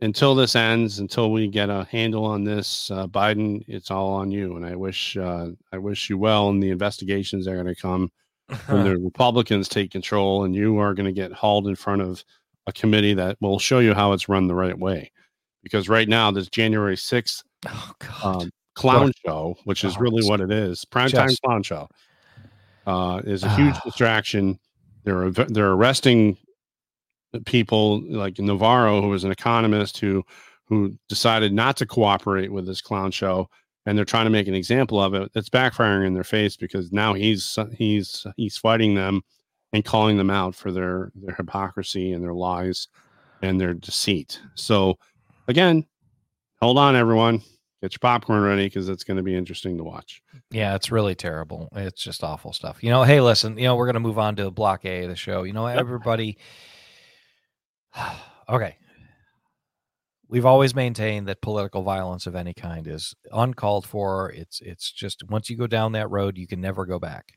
[0.00, 4.30] until this ends, until we get a handle on this, uh, Biden, it's all on
[4.30, 4.56] you.
[4.56, 7.80] And I wish uh, I wish you well in the investigations that are going to
[7.80, 8.10] come
[8.66, 12.24] when the Republicans take control, and you are going to get hauled in front of
[12.66, 15.12] a committee that will show you how it's run the right way.
[15.62, 18.42] Because right now, this January sixth oh God.
[18.42, 21.88] um, clown show, which is Oh, really what it is, primetime just- clown show,
[22.86, 24.58] uh, is a huge distraction.
[25.04, 26.36] They're they're arresting
[27.46, 30.24] people like Navarro, who was an economist who
[30.66, 33.48] who decided not to cooperate with this clown show,
[33.86, 35.30] and they're trying to make an example of it.
[35.34, 39.20] It's backfiring in their face because now he's he's he's fighting them
[39.72, 42.88] and calling them out for their their hypocrisy and their lies
[43.42, 44.40] and their deceit.
[44.54, 44.96] So
[45.50, 45.84] again,
[46.60, 47.42] hold on, everyone.
[47.82, 50.22] Get your popcorn ready because it's going to be interesting to watch.
[50.50, 51.70] Yeah, it's really terrible.
[51.74, 52.82] It's just awful stuff.
[52.82, 55.08] You know, hey, listen, you know, we're going to move on to block A of
[55.08, 55.44] the show.
[55.44, 56.36] You know, everybody.
[58.48, 58.76] okay.
[60.28, 64.30] We've always maintained that political violence of any kind is uncalled for.
[64.30, 67.32] It's it's just once you go down that road, you can never go back.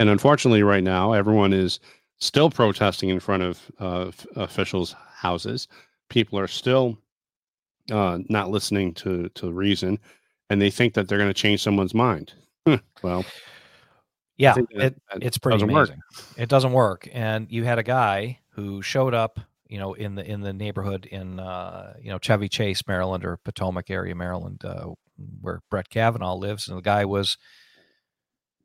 [0.00, 1.78] And unfortunately, right now, everyone is
[2.18, 5.68] still protesting in front of uh, officials' houses.
[6.08, 6.98] People are still
[7.90, 9.98] uh, not listening to to reason,
[10.48, 12.32] and they think that they're going to change someone's mind.
[13.02, 13.24] well,
[14.36, 15.88] Yeah, that- it, that it's pretty doesn't work.
[15.88, 16.02] amazing.
[16.36, 20.24] It doesn't work, and you had a guy who showed up, you know, in the
[20.24, 24.88] in the neighborhood in uh, you know Chevy Chase, Maryland, or Potomac area, Maryland, uh,
[25.40, 27.36] where Brett Kavanaugh lives, and the guy was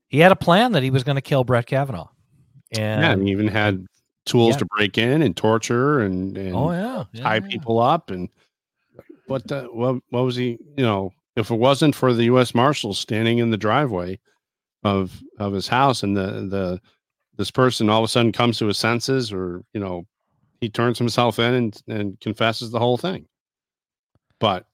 [0.08, 2.08] he had a plan that he was going to kill Brett Kavanaugh,
[2.72, 3.86] yeah, and and he even had
[4.26, 4.60] tools Yeah.
[4.60, 7.48] to break in and torture and, and oh yeah, tie yeah, yeah.
[7.48, 8.30] people up and
[9.28, 12.56] what the what what was he you know if it wasn't for the U.S.
[12.56, 14.20] Marshals standing in the driveway
[14.84, 16.82] of of his house and the the
[17.38, 20.06] this person all of a sudden comes to his senses or you know
[20.62, 23.26] he turns himself in and and confesses the whole thing
[24.40, 24.66] but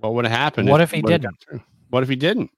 [0.00, 1.36] what would have happened What if he didn't?
[1.90, 2.50] what if he didn't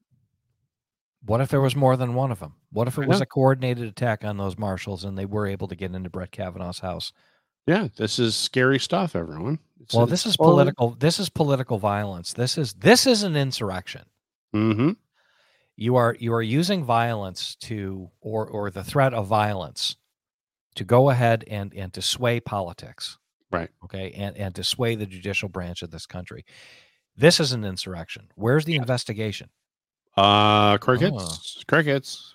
[1.25, 2.55] What if there was more than one of them?
[2.73, 5.75] What if it was a coordinated attack on those marshals and they were able to
[5.75, 7.13] get into Brett Kavanaugh's house?
[7.67, 10.91] Yeah this is scary stuff everyone It's- Well, it's this is political.
[10.91, 12.33] This is political violence.
[12.33, 14.03] This is this is an insurrection.
[14.55, 14.97] Mhm.
[15.77, 19.97] you are you are using violence to or or the threat of violence
[20.75, 23.17] to go ahead and and to sway politics
[23.51, 23.71] Right.
[23.85, 26.45] okay and and to sway the judicial branch of this country
[27.17, 29.49] this is an insurrection where's the investigation
[30.17, 32.35] uh crickets crickets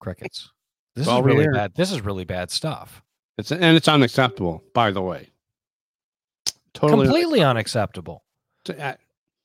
[0.00, 0.50] crickets
[0.94, 3.02] this Well, is really bad this is really bad stuff
[3.38, 5.30] it's and it's unacceptable by the way.
[6.74, 8.24] Totally completely unacceptable.
[8.78, 8.94] uh,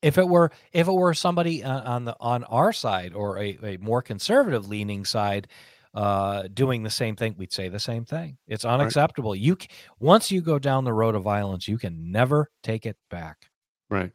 [0.02, 3.58] if it were if it were somebody uh, on the on our side or a,
[3.64, 5.48] a more conservative leaning side
[5.94, 8.38] uh doing the same thing we'd say the same thing.
[8.48, 9.36] It's unacceptable.
[9.36, 9.58] You
[10.00, 13.50] once you go down the road of violence you can never take it back.
[13.90, 14.12] Right.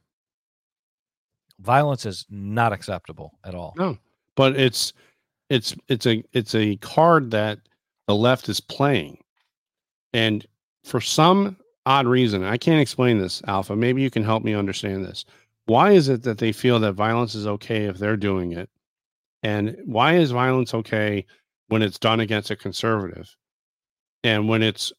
[1.60, 3.74] Violence is not acceptable at all.
[3.76, 3.98] No,
[4.36, 4.92] but it's
[5.48, 7.60] it's it's a it's a card that
[8.06, 9.18] the left is playing,
[10.16, 10.46] and
[10.82, 13.42] for some odd reason, I can't explain this.
[13.46, 15.26] Alpha, maybe you can help me understand this.
[15.66, 18.70] Why is it that they feel that violence is okay if they're doing it,
[19.42, 21.26] and why is violence okay
[21.68, 23.36] when it's done against a conservative,
[24.24, 24.90] and when it's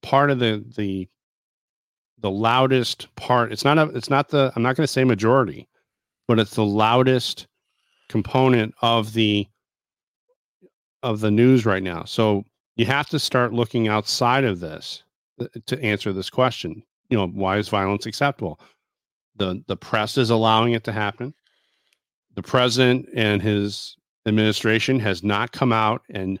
[0.00, 1.06] part of the the
[2.20, 3.52] the loudest part?
[3.52, 5.68] It's not a it's not the I'm not going to say majority,
[6.26, 7.48] but it's the loudest
[8.08, 9.46] component of the
[11.02, 12.04] of the news right now.
[12.04, 12.46] So
[12.78, 15.02] you have to start looking outside of this
[15.40, 16.82] uh, to answer this question.
[17.10, 18.58] You know, why is violence acceptable?
[19.36, 21.34] The the press is allowing it to happen.
[22.34, 26.40] The president and his administration has not come out and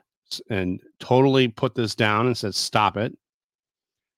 [0.50, 3.16] and totally put this down and said stop it.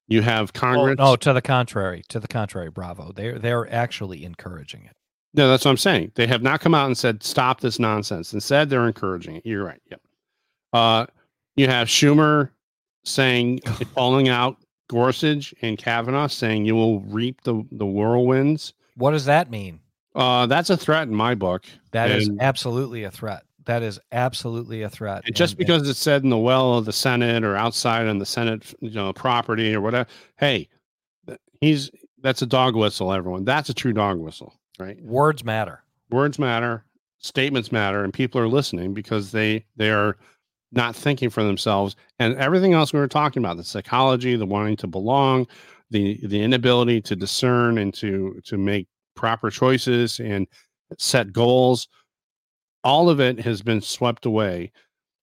[0.09, 0.99] You have Oh, Congress.
[0.99, 4.97] no to the contrary to the contrary bravo they're they're actually encouraging it
[5.35, 6.11] No, that's what I'm saying.
[6.17, 8.33] They have not come out and said stop this nonsense.
[8.35, 9.47] Instead, they're encouraging it.
[9.47, 9.81] You're right.
[9.89, 10.01] Yep.
[10.73, 11.07] Uh,
[11.61, 12.51] you have Schumer
[13.05, 13.61] saying
[13.95, 14.57] calling out
[14.89, 18.73] Gorsuch and Kavanaugh saying you will reap the the whirlwinds.
[18.97, 19.81] what does that mean
[20.15, 21.65] Uh, that's a threat in my book.
[21.93, 23.45] That is And- absolutely a threat.
[23.67, 25.23] That is absolutely a threat.
[25.27, 28.19] And just And- because it's said in the well of the Senate or outside on
[28.19, 30.69] the Senate, you know, property or whatever, hey,
[31.61, 31.91] he's
[32.23, 33.13] that's a dog whistle.
[33.13, 35.01] Everyone, that's a true dog whistle, right?
[35.03, 35.83] words matter.
[36.11, 36.85] Words matter,
[37.19, 40.17] statements matter, and people are listening because they they are
[40.73, 41.97] not thinking for themselves.
[42.19, 45.47] And everything else we were talking about, the psychology, the wanting to belong,
[45.91, 50.47] the the inability to discern and to to make proper choices and
[50.99, 51.89] set goals
[52.83, 54.73] all of it has been swept away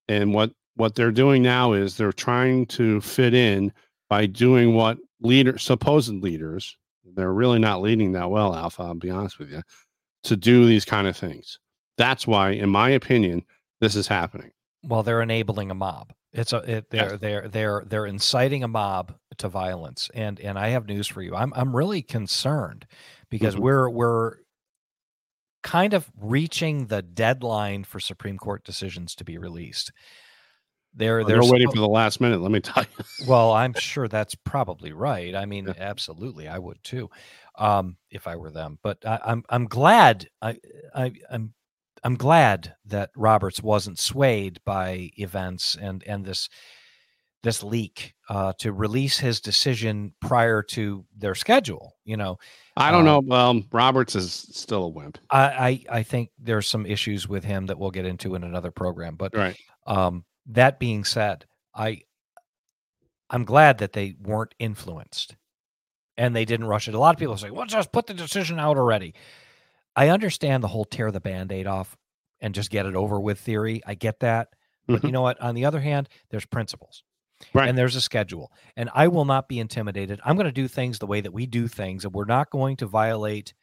[0.08, 3.72] and what what they're doing now is they're trying to fit in
[4.10, 6.78] by doing what leader supposed leaders
[7.16, 9.62] they're really not leading that well alpha i'll be honest with you
[10.24, 11.60] to do these kind of things
[11.98, 13.44] that's why in my opinion
[13.82, 14.52] this is happening
[14.88, 16.14] Well, they're enabling a mob.
[16.34, 17.18] It's a it, they're Yes.
[17.18, 20.10] they're they're they're inciting a mob to violence.
[20.14, 21.36] And and I have news for you.
[21.36, 22.88] I'm I'm really concerned
[23.30, 23.58] because Mhm.
[23.58, 24.38] we're we're
[25.64, 29.92] kind of reaching the deadline for Supreme Court decisions to be released.
[30.94, 34.08] They're they're, they're waiting for the last minute let me tell you well, I'm sure
[34.08, 35.34] that's probably right.
[35.36, 35.74] I mean, Yeah.
[35.78, 37.10] absolutely, I would too,
[37.58, 38.78] um, if I were them.
[38.84, 40.58] But I, I'm I'm glad I,
[40.94, 41.54] I I'm
[42.04, 46.50] I'm glad that Roberts wasn't swayed by events and and this
[47.44, 51.94] this leak uh, to release his decision prior to their schedule.
[52.04, 52.38] You know,
[52.76, 56.68] i don't know Um, well roberts is still a wimp I I, I think there's
[56.68, 59.16] some issues with him that we'll get into in another program.
[59.16, 59.58] But right
[59.88, 62.02] um, that being said, I
[63.30, 65.36] I'm glad that they weren't influenced
[66.18, 66.94] and they didn't rush it.
[66.96, 69.14] A lot of people say, "Well, just put the decision out already."
[69.98, 71.98] I understand the whole tear the band-aid off
[72.40, 73.82] and just get it over with theory.
[73.86, 74.50] I get that.
[74.88, 75.10] But you mm-hmm.
[75.10, 75.42] know what?
[75.42, 77.04] On the other hand, there's principles.
[77.54, 77.68] Right.
[77.68, 78.52] And there's a schedule.
[78.78, 80.22] And I will not be intimidated.
[80.24, 82.78] I'm going to do things the way that we do things and we're not going
[82.78, 83.54] to violate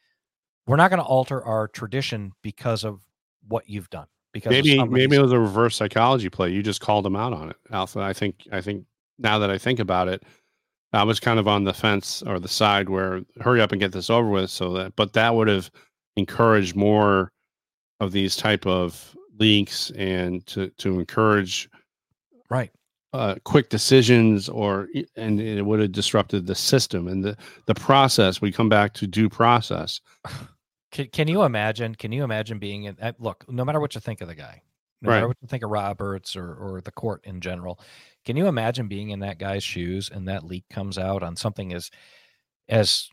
[0.67, 3.01] we're not going to alter our tradition because of
[3.47, 4.07] what you've done.
[4.33, 6.51] Because maybe maybe it was a reverse psychology play.
[6.51, 8.01] You just called him out on it, Alpha.
[8.01, 8.85] I think I think
[9.17, 10.23] now that I think about it,
[10.91, 13.93] I was kind of on the fence or the side where hurry up and get
[13.93, 14.49] this over with.
[14.49, 15.71] So that, but that would have
[16.15, 17.31] encouraged more
[17.99, 21.69] of these type of leaks and to to encourage
[22.49, 22.71] right.
[23.13, 28.41] uh, quick decisions or and it would have disrupted the system and the the process.
[28.41, 30.01] We come back to due process.
[30.91, 31.93] Can, can you imagine?
[31.95, 32.95] Can you imagine being in?
[33.01, 34.61] uh, Look, no matter what you think of the guy,
[35.01, 35.15] no Right.
[35.17, 37.81] matter what you think of Roberts or or the court in general,
[38.23, 41.73] can you imagine being in that guy's shoes and that leak comes out on something
[41.73, 41.91] as
[42.69, 43.09] as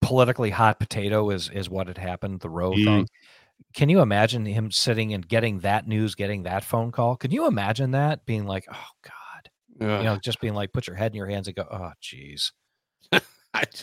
[0.00, 2.84] politically hot potato as is what had happened, the Roe Mm.
[2.84, 3.08] thing?
[3.74, 7.16] Can you imagine him sitting and getting that news, getting that phone call?
[7.16, 10.86] Can you imagine that being like, oh God, Uh, you know, just being like, put
[10.86, 12.52] your head in your hands and go, oh jeez
[13.12, 13.20] you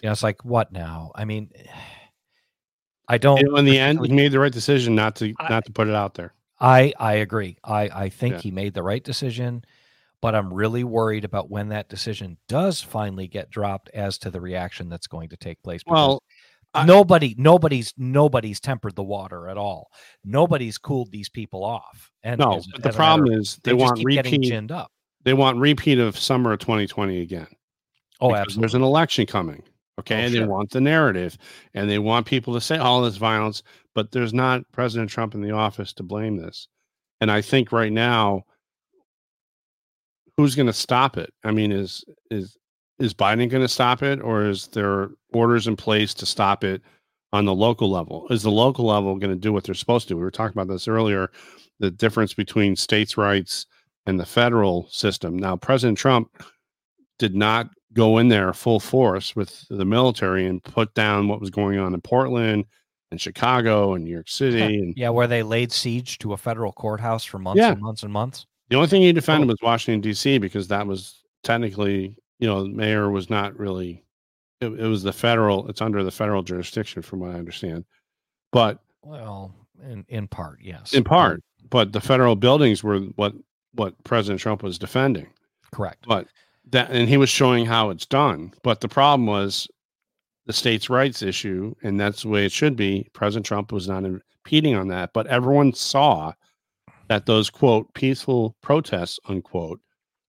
[0.03, 1.11] know, it's like, what now?
[1.15, 1.51] I mean,
[3.07, 3.39] I don't.
[3.39, 5.71] you know, in the end, he made the right decision not to I- not to
[5.71, 6.33] put it out there.
[6.59, 7.57] I I agree.
[7.63, 8.41] I I think Yeah.
[8.41, 9.63] he made the right decision,
[10.25, 14.41] but I'm really worried about when that decision does finally get dropped as to the
[14.41, 15.83] reaction that's going to take place.
[15.85, 16.23] Well,
[16.73, 19.91] I- nobody nobody's nobody's tempered the water at all.
[20.23, 22.09] Nobody's cooled these people off.
[22.23, 24.71] And no, as- but the a matter problem is they, they, want repeat.
[24.71, 24.91] up.
[25.25, 27.45] They want repeat of summer of 2020 again.
[28.19, 28.61] Oh, absolutely.
[28.61, 29.61] There's an election coming.
[29.99, 30.15] Okay.
[30.15, 30.41] Oh, and sure.
[30.41, 31.37] they want the narrative
[31.75, 33.61] and they want people to say all this violence,
[33.93, 36.67] but there's not President Trump in the office to blame this.
[37.21, 38.45] And I think right now,
[40.37, 41.33] who's going to stop it?
[41.43, 42.57] I mean, is is
[42.99, 46.81] is Biden going to stop it, or is there orders in place to stop it
[47.33, 48.27] on the local level?
[48.29, 50.15] Is the local level going to do what they're supposed to?
[50.15, 51.29] We were talking about this earlier,
[51.79, 53.65] the difference between states' rights
[54.05, 55.35] and the federal system.
[55.37, 56.29] Now, President Trump
[57.19, 61.49] did not go in there full force with the military and put down what was
[61.49, 62.65] going on in Portland
[63.11, 64.61] and Chicago and New York City.
[64.61, 67.71] And yeah, where they laid siege to a federal courthouse for months Yeah.
[67.71, 68.45] and months and months.
[68.69, 69.53] The only thing he defended Oh.
[69.53, 70.37] was Washington D.C.
[70.39, 74.03] because that was technically, you know, the mayor was not really.
[74.61, 75.67] It, it was the federal.
[75.67, 77.85] It's under the federal jurisdiction, from what I understand.
[78.51, 79.53] But Well,
[79.83, 80.93] in in part, yes.
[80.93, 83.33] in part, but the federal buildings were what
[83.73, 85.27] what President Trump was defending.
[85.71, 86.05] correct.
[86.07, 86.27] But
[86.71, 88.53] that, and he was showing how it's done.
[88.63, 89.67] But the problem was
[90.45, 93.09] the states' rights issue, and that's the way it should be.
[93.13, 96.31] President Trump was not impeding on that, but everyone saw
[97.07, 99.79] that those quote peaceful protests unquote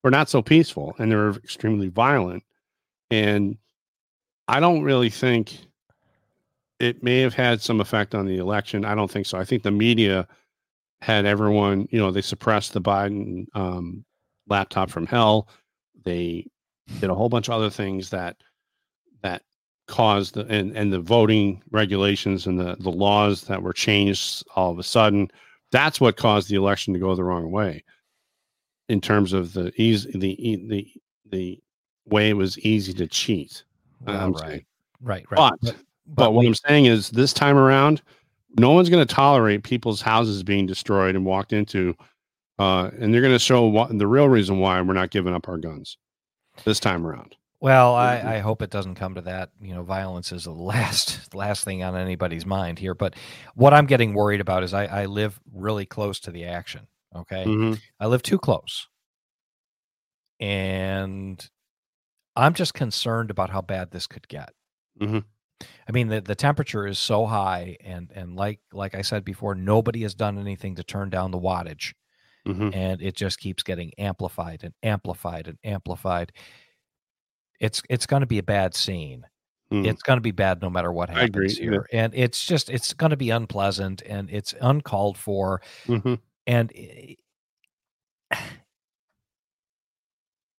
[0.03, 2.43] were not so peaceful, and they were extremely violent.
[3.11, 3.57] And
[4.49, 5.59] I don't really think
[6.79, 8.85] it may have had some effect on the election.
[8.85, 9.39] I don't think so.
[9.39, 10.29] I think the media
[11.01, 14.05] had everyone, you know, they suppressed the Biden um,
[14.49, 15.49] laptop from hell.
[16.05, 16.47] They
[17.01, 18.37] did a whole bunch of other things that
[19.22, 19.43] that
[19.89, 24.70] caused the, and and the voting regulations and the the laws that were changed all
[24.70, 25.31] of a sudden.
[25.73, 27.85] That's what caused the election to go the wrong way.
[28.89, 30.37] In terms of the easy the
[30.69, 30.93] the
[31.31, 31.61] the
[32.07, 33.64] way it was easy to cheat.
[34.07, 34.41] Well, right.
[34.41, 34.64] saying.
[35.01, 35.37] right, right.
[35.37, 38.01] But, But, but what we- I'm saying is this time around,
[38.59, 41.97] no one's going to tolerate people's houses being destroyed and walked into,
[42.61, 45.49] uh, and they're going to show what, the real reason why we're not giving up
[45.49, 45.99] our guns
[46.64, 47.35] this time around.
[47.61, 47.94] Well.
[47.94, 49.50] I, I hope it doesn't come to that.
[49.61, 52.94] You know, violence is the last last thing on anybody's mind here.
[52.94, 53.14] But
[53.54, 56.86] what I'm getting worried about is I, I live really close to the action.
[57.14, 57.80] Okay, Mhm.
[57.98, 58.88] I live too close,
[60.40, 61.48] and
[62.36, 64.50] I'm just concerned about how bad this could get.
[65.00, 65.24] Mhm.
[65.88, 69.54] I mean, the, the temperature is so high, and and like like I said before,
[69.54, 71.94] nobody has done anything to turn down the wattage
[72.48, 72.74] Mhm.
[72.76, 76.32] and it just keeps getting amplified and amplified and amplified.
[77.61, 79.26] It's it's going to be a bad scene.
[79.72, 79.86] Mm.
[79.86, 81.64] It's going to be bad no matter what happens yeah.
[81.64, 86.20] here, and it's just it's going to be unpleasant and it's uncalled for, Mhm.
[86.46, 87.16] and i-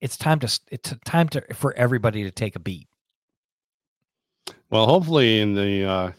[0.01, 2.87] it's time to it's time to for everybody to take a beat.
[4.69, 6.11] Well, hopefully, in the uh,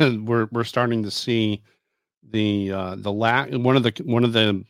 [0.24, 1.62] we're we're starting to see
[2.30, 4.62] the uh, the la- one of the one of the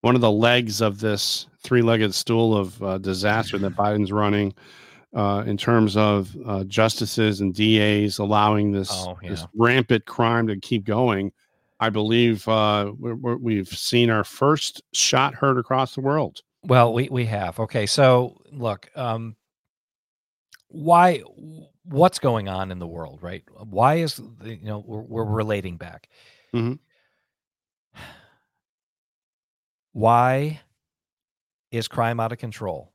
[0.00, 4.52] one of the legs of this three-legged stool of uh, disaster that Biden's running
[5.14, 10.58] uh, in terms of uh, justices and DAs allowing this Oh, this rampant crime to
[10.58, 11.32] keep going.
[11.80, 16.40] I believe uh, we're, we're, we've seen our first shot heard across the world.
[16.62, 17.60] Well, we we have.
[17.60, 19.36] Okay, so look, um
[20.68, 21.22] why
[21.84, 23.44] what's going on in the world, right?
[23.68, 26.08] Why is you know we're, we're relating back.
[26.54, 26.78] Mhm.
[29.92, 30.60] Why
[31.70, 32.93] is crime out of control?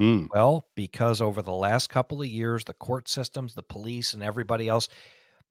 [0.00, 4.22] Mm, Well, because over the last couple of years, the court systems, the police, and
[4.22, 4.88] everybody else,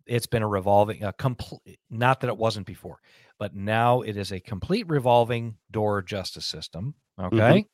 [0.05, 2.99] it's been a revolving, a complete, not that it wasn't before,
[3.39, 6.93] but now it is a complete revolving door justice system.
[7.19, 7.65] Okay.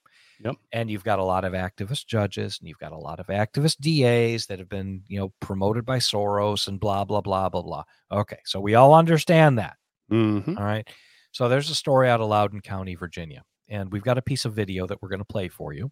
[0.43, 0.55] Yep.
[0.71, 3.77] And you've got a lot of activist judges and you've got a lot of activist
[3.79, 7.83] DAs that have been, you know, promoted by Soros and blah, blah, blah, blah, blah.
[8.11, 8.39] Okay.
[8.45, 9.75] So we all understand that.
[10.11, 10.57] mhm.
[10.57, 10.87] All right.
[11.31, 14.53] So there's a story out of Loudoun County, Virginia, and we've got a piece of
[14.53, 15.91] video that we're going to play for you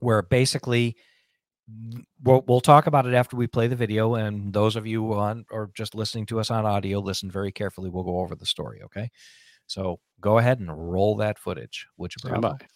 [0.00, 0.96] where basically
[2.22, 4.14] we'll, we'll talk about it after we play the video.
[4.14, 7.90] And those of you on or just listening to us on audio, listen very carefully.
[7.90, 8.82] We'll go over the story.
[8.84, 9.10] Okay.
[9.66, 11.86] So go ahead and roll that footage.
[11.96, 12.56] which you, Stand Bravo?
[12.58, 12.66] by.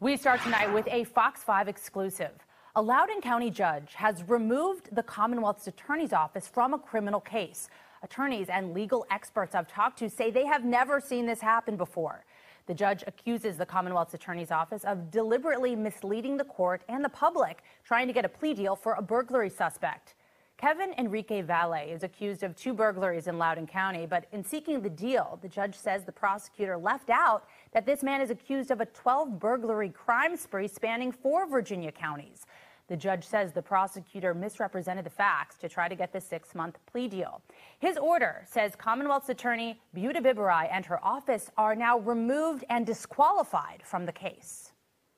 [0.00, 2.32] We start tonight with a Fox 5 exclusive.
[2.76, 7.68] A Loudoun County judge has removed the Commonwealth's attorney's office from a criminal case.
[8.02, 12.24] Attorneys and legal experts I've talked to say they have never seen this happen before.
[12.70, 17.64] The judge accuses the Commonwealth's attorney's office of deliberately misleading the court and the public,
[17.82, 20.14] trying to get a plea deal for a burglary suspect.
[20.56, 24.88] Kevin Enrique Valle is accused of two burglaries in Loudoun County, but in seeking the
[24.88, 28.86] deal, the judge says the prosecutor left out that this man is accused of a
[28.86, 32.46] 12 burglary crime spree spanning four Virginia counties.
[32.90, 36.76] The judge says the prosecutor misrepresented the facts to try to get the six month
[36.90, 37.40] plea deal.
[37.78, 43.82] His order says Commonwealth's attorney Buta Biberaj and her office are now removed and disqualified
[43.84, 44.72] from the case.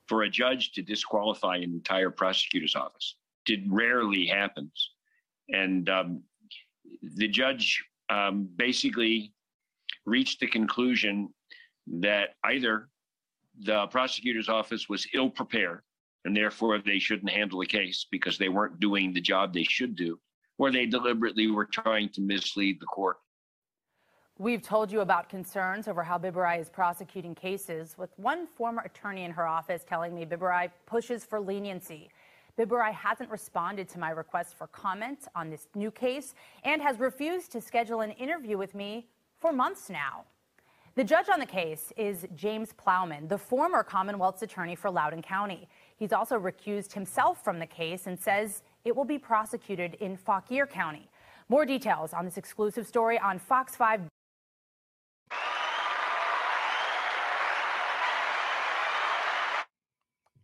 [0.07, 3.17] for a judge to disqualify an entire prosecutor's office.
[3.47, 4.91] It rarely happens.
[5.49, 6.23] And um,
[7.17, 9.33] the judge um, basically
[10.05, 11.33] reached the conclusion
[11.87, 12.91] that either
[13.61, 15.83] the prosecutor's office was ill prepared
[16.25, 19.97] and therefore they shouldn't handle the case because they weren't doing the job they should
[19.97, 20.19] do,
[20.59, 23.19] or they deliberately were trying to mislead the court.
[24.39, 29.25] We've told you about concerns over how Biberaj is prosecuting cases, with one former attorney
[29.25, 32.09] in her office telling me Biberaj pushes for leniency.
[32.59, 37.53] Biberaj hasn't responded to my request for comment on this new case and has refused
[37.53, 39.07] to schedule an interview with me
[39.39, 40.25] for months now.
[40.95, 45.67] The judge on the case is James Plowman, the former Commonwealth's attorney for Loudoun County.
[46.03, 50.67] He's also recused himself from the case and says it will be prosecuted in Fauquier
[50.67, 51.09] County.
[51.49, 54.01] More details on this exclusive story on Fox 5.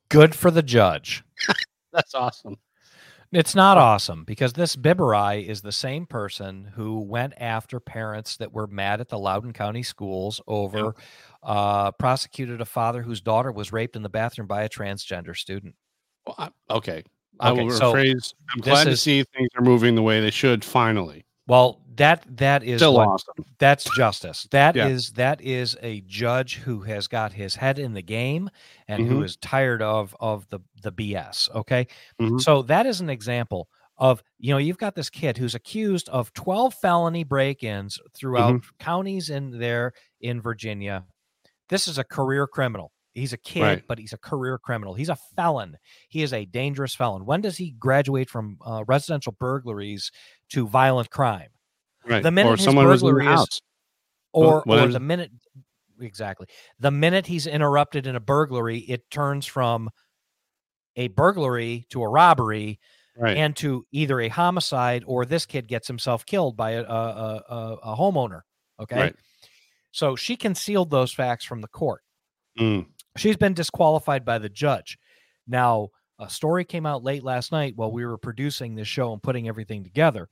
[0.08, 1.24] Good for the judge.
[1.92, 2.56] That's awesome.
[3.30, 8.52] It's not awesome because this Biberaj is the same person who went after parents that
[8.52, 10.94] were mad at the Loudoun County schools over
[11.42, 15.74] uh, prosecuted a father whose daughter was raped in the bathroom by a transgender student.
[16.26, 17.04] Well, I, okay.
[17.38, 18.32] I Okay, will so rephrase.
[18.50, 21.24] I'm this glad to see things are moving the way they should finally.
[21.48, 23.34] Well, that that is Still what, awesome.
[23.58, 24.46] that's justice.
[24.52, 25.14] That is Yeah.
[25.16, 28.48] that is a judge who has got his head in the game
[28.86, 29.24] and who Mhm.
[29.24, 31.48] is tired of of the the BS.
[31.54, 31.88] Okay,
[32.20, 32.40] Mhm.
[32.40, 36.32] so that is an example of you know you've got this kid who's accused of
[36.34, 38.76] 12 felony break-ins throughout Mm-hmm.
[38.78, 41.04] counties in there in Virginia.
[41.68, 42.92] This is a career criminal.
[43.18, 43.82] He's a kid, Right.
[43.86, 44.94] but he's a career criminal.
[44.94, 45.76] He's a felon.
[46.08, 47.26] He is a dangerous felon.
[47.26, 50.10] When does he graduate from uh, residential burglaries
[50.50, 51.48] to violent crime?
[52.06, 52.22] Right.
[52.22, 53.60] The minute or his someone was in the burglary is- house.
[54.32, 55.30] Or, what or the minute
[56.00, 56.46] exactly
[56.78, 59.88] the minute he's interrupted in a burglary, it turns from
[60.96, 62.78] a burglary to a robbery
[63.16, 63.36] Right.
[63.36, 67.42] and to either a homicide or this kid gets himself killed by a, a, a,
[67.48, 68.42] a- a homeowner.
[68.78, 69.00] Okay.
[69.00, 69.16] Right.
[69.90, 72.02] So she concealed those facts from the court.
[72.60, 74.98] Mm, She's been disqualified by the judge.
[75.46, 75.88] Now,
[76.18, 79.48] a story came out late last night while we were producing this show and putting
[79.48, 80.28] everything together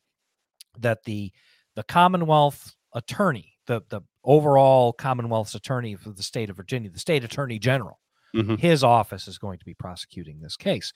[0.78, 1.32] that the
[1.74, 7.24] the Commonwealth attorney, the the overall Commonwealth's attorney for the state of Virginia, the state
[7.24, 8.00] attorney general,
[8.34, 8.58] mhm.
[8.58, 10.92] his office is going to be prosecuting this case.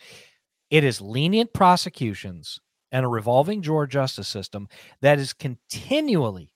[0.70, 2.60] It is lenient prosecutions
[2.92, 4.68] and a revolving door justice system
[5.00, 6.52] that is continually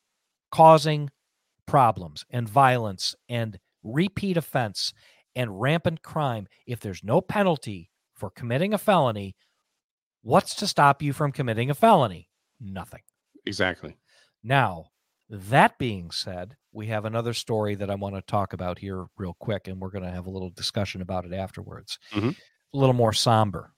[0.50, 1.10] causing
[1.66, 4.92] problems and violence and repeat offense
[5.36, 6.46] and rampant crime.
[6.66, 9.36] If there's no penalty for committing a felony,
[10.22, 12.28] what's to stop you from committing a felony?
[12.60, 13.02] Nothing.
[13.46, 13.96] Exactly.
[14.42, 14.86] Now,
[15.28, 19.36] that being said, we have another story that I want to talk about here real
[19.38, 21.98] quick, and we're going to have a little discussion about it afterwards.
[22.12, 22.36] Mhm.
[22.72, 23.73] A little more somber.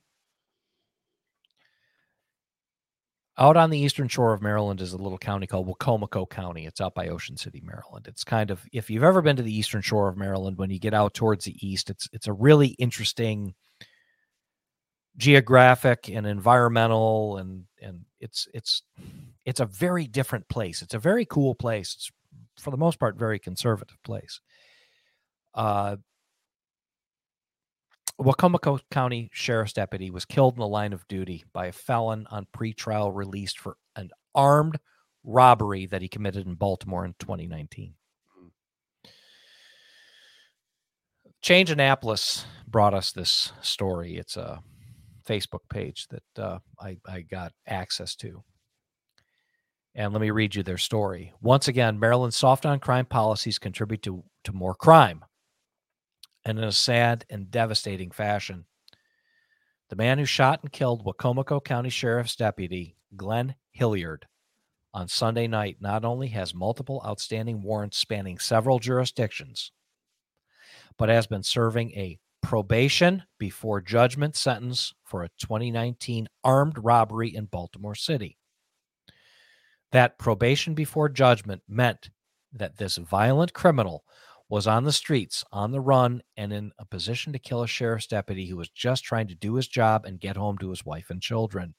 [3.38, 6.64] Out on the eastern shore of Maryland is a little county called Wicomico County.
[6.64, 8.06] It's out by Ocean City, Maryland.
[8.08, 10.78] It's kind of if you've ever been to the eastern shore of Maryland, when you
[10.78, 13.54] get out towards the east, it's it's a really interesting
[15.16, 18.82] geographic and environmental and and it's it's
[19.44, 20.82] it's a very different place.
[20.82, 21.94] It's a very cool place.
[21.94, 22.10] It's
[22.62, 24.40] for the most part very conservative place.
[25.54, 25.96] Uh
[28.20, 32.46] Wicomico County Sheriff's deputy was killed in the line of duty by a felon on
[32.56, 34.78] pretrial release for an armed
[35.22, 37.94] robbery that he committed in Baltimore in 2019.
[41.42, 44.16] Change Annapolis brought us this story.
[44.16, 44.60] It's a
[45.28, 48.42] Facebook page that uh, I, I got access to.
[49.94, 51.32] And let me read you their story.
[51.40, 55.24] Once again, Maryland's soft on crime policies contribute to, to more crime.
[56.46, 58.66] And in a sad and devastating fashion,
[59.88, 64.28] the man who shot and killed Wicomico County Sheriff's Deputy Glenn Hilliard
[64.94, 69.72] on Sunday night not only has multiple outstanding warrants spanning several jurisdictions,
[70.96, 77.46] but has been serving a probation before judgment sentence for a 2019 armed robbery in
[77.46, 78.38] Baltimore City.
[79.90, 82.10] That probation before judgment meant
[82.52, 84.04] that this violent criminal
[84.48, 88.06] was on the streets, on the run, and in a position to kill a sheriff's
[88.06, 91.10] deputy who was just trying to do his job and get home to his wife
[91.10, 91.74] and children.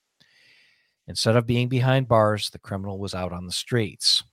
[1.08, 4.24] Instead of being behind bars, the criminal was out on the streets.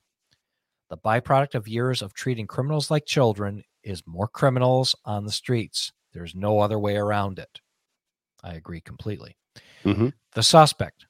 [0.89, 5.93] The byproduct of years of treating criminals like children is more criminals on the streets.
[6.13, 7.61] There's no other way around it.
[8.43, 9.37] I agree completely.
[9.85, 10.09] Mm-hmm.
[10.33, 11.05] The suspect,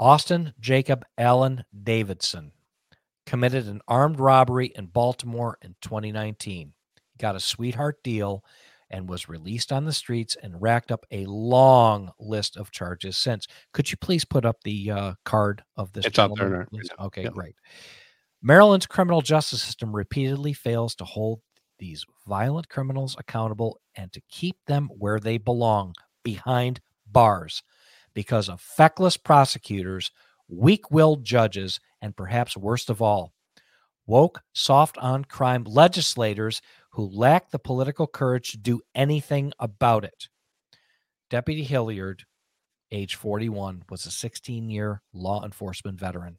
[0.00, 2.52] Austin Jacob Allen Davidson,
[3.26, 6.72] committed an armed robbery in Baltimore in 2019.
[7.12, 8.44] He got a sweetheart deal
[8.90, 13.46] and was released on the streets and racked up a long list of charges since.
[13.72, 16.06] Could you please put up the uh, card of this?
[16.06, 16.90] It's up there gentleman, now, right please?
[16.98, 17.04] now.
[17.06, 17.32] Okay, Yep.
[17.32, 17.54] great.
[18.42, 21.40] Maryland's criminal justice system repeatedly fails to hold
[21.78, 27.62] these violent criminals accountable and to keep them where they belong behind bars
[28.12, 30.10] because of feckless prosecutors,
[30.48, 33.32] weak willed judges, and perhaps worst of all,
[34.06, 40.28] woke, soft on crime legislators who lack the political courage to do anything about it.
[41.30, 42.24] Deputy Hilliard,
[42.92, 46.36] age 41, was a 16 year law enforcement veteran.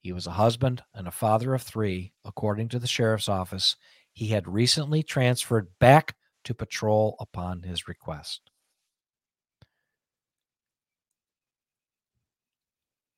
[0.00, 3.74] He was a husband and a father of three, according to the sheriff's office.
[4.12, 6.14] He had recently transferred back
[6.44, 8.42] to patrol upon his request.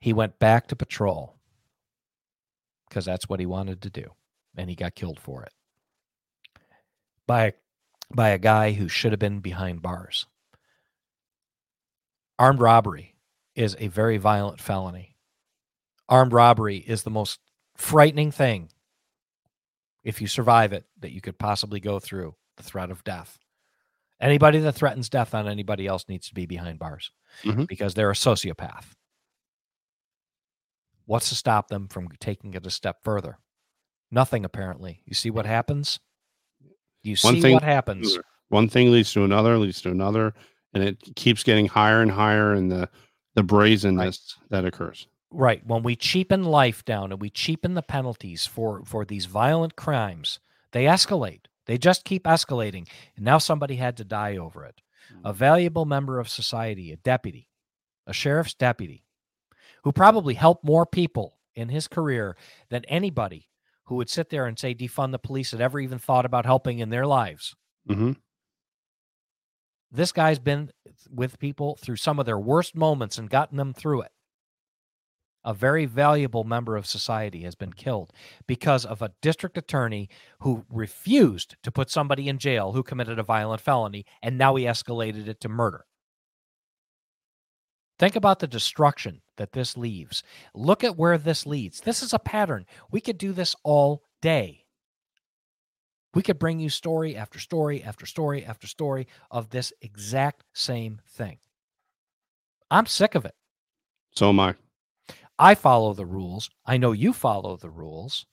[0.00, 1.36] He went back to patrol
[2.90, 4.04] because that's what he wanted to do,
[4.56, 5.52] and he got killed for it
[7.26, 7.54] by
[8.14, 10.26] by a guy who should have been behind bars.
[12.38, 13.14] Armed robbery
[13.54, 15.16] is a very violent felony.
[16.08, 17.38] Armed robbery is the most
[17.76, 18.70] frightening thing
[20.02, 23.38] if you survive it that you could possibly go through the threat of death.
[24.20, 27.12] Anybody that threatens death on anybody else needs to be behind bars
[27.44, 27.66] Mhm.
[27.68, 28.94] because they're a sociopath.
[31.10, 33.36] What's to stop them from taking it a step further?
[34.12, 35.02] Nothing, apparently.
[35.06, 35.98] You see what happens?
[37.02, 38.16] You One see thing- what happens.
[38.48, 40.34] One thing leads to another, leads to another,
[40.72, 42.52] and it keeps getting higher and higher.
[42.52, 42.88] And the
[43.34, 44.50] the brazenness right.
[44.50, 45.08] that occurs.
[45.32, 45.66] Right.
[45.66, 50.38] When we cheapen life down and we cheapen the penalties for for these violent crimes,
[50.70, 51.46] they escalate.
[51.66, 52.86] They just keep escalating.
[53.16, 54.80] And now somebody had to die over it.
[55.24, 55.36] A mm.
[55.36, 57.48] valuable member of society, a deputy,
[58.06, 59.02] a sheriff's deputy,
[59.84, 62.36] who probably helped more people in his career
[62.68, 63.48] than anybody
[63.84, 66.78] who would sit there and say defund the police had ever even thought about helping
[66.78, 67.54] in their lives.
[67.88, 68.12] Mm-hmm.
[69.90, 70.70] This guy's been
[71.10, 74.12] with people through some of their worst moments and gotten them through it.
[75.42, 78.12] A very valuable member of society has been killed
[78.46, 80.08] because of a district attorney
[80.40, 84.64] who refused to put somebody in jail who committed a violent felony, and now he
[84.64, 85.86] escalated it to murder.
[88.00, 90.22] Think about the destruction that this leaves.
[90.54, 91.82] Look at where this leads.
[91.82, 92.64] This is a pattern.
[92.90, 94.64] We could do this all day.
[96.14, 101.02] We could bring you story after story after story after story of this exact same
[101.10, 101.40] thing.
[102.70, 103.34] I'm sick of it.
[104.16, 104.54] So am I.
[105.38, 106.48] I follow the rules.
[106.64, 108.24] I know you follow the rules.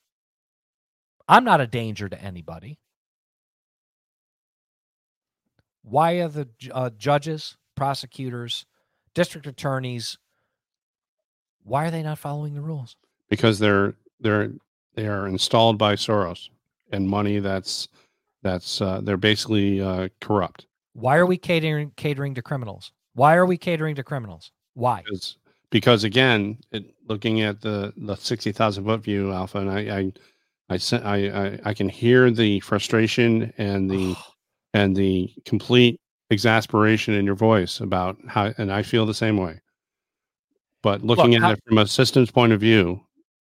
[1.28, 2.78] I'm not a danger to anybody.
[5.82, 8.64] Why are the uh, judges, prosecutors,
[9.18, 10.16] district attorneys,
[11.64, 12.94] why are they not following the rules?
[13.28, 14.52] Because they're they're
[14.94, 16.50] they are installed by Soros
[16.92, 17.88] and money that's
[18.42, 20.66] that's uh, they're basically uh, corrupt.
[20.92, 22.92] Why are we catering catering to criminals?
[23.14, 24.52] Why are we catering to criminals?
[24.74, 25.02] Why?
[25.02, 25.36] Because
[25.70, 30.12] because again, it, looking at the the sixty thousand foot view, Alpha, and I
[30.68, 34.16] I I, I I I can hear the frustration and the
[34.74, 36.00] and the complete
[36.30, 39.60] exasperation in your voice about how, and I feel the same way.
[40.82, 43.00] But looking Look, at how, it from a systems point of view,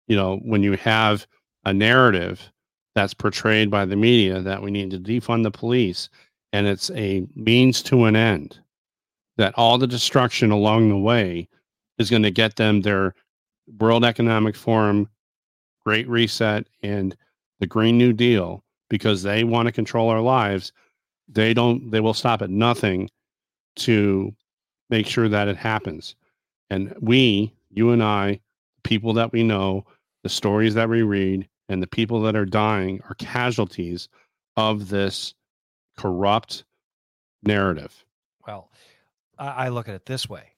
[0.07, 1.25] you know, when you have
[1.65, 2.51] a narrative
[2.95, 6.09] that's portrayed by the media that we need to defund the police,
[6.51, 8.59] and it's a means to an end,
[9.37, 11.47] that all the destruction along the way
[11.97, 13.15] is going to get them their
[13.79, 15.09] World Economic Forum,
[15.85, 17.15] Great Reset, and
[17.59, 20.73] the Green New Deal because they want to control our lives.
[21.27, 23.09] They don't, they will stop at nothing
[23.77, 24.33] to
[24.89, 26.15] make sure that it happens.
[26.69, 28.39] And we, you and I,
[28.83, 29.85] people that we know,
[30.23, 34.09] the stories that we read, and the people that are dying are casualties
[34.57, 35.33] of this
[35.97, 36.63] corrupt
[37.43, 38.05] narrative.
[38.45, 38.69] Well,
[39.37, 40.53] I look at it this way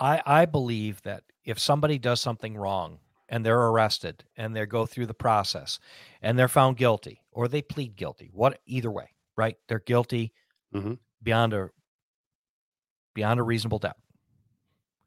[0.00, 2.98] I, I believe that if somebody does something wrong
[3.28, 5.78] and they're arrested and they go through the process
[6.22, 9.56] and they're found guilty or they plead guilty, what either way, right?
[9.68, 10.32] They're guilty
[10.74, 10.94] mm-hmm.
[11.22, 11.70] beyond a
[13.14, 13.96] beyond a reasonable doubt.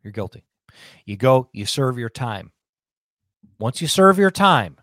[0.04, 0.46] You're guilty.
[1.06, 2.52] You go, you serve your time.
[3.60, 4.78] Once you serve your time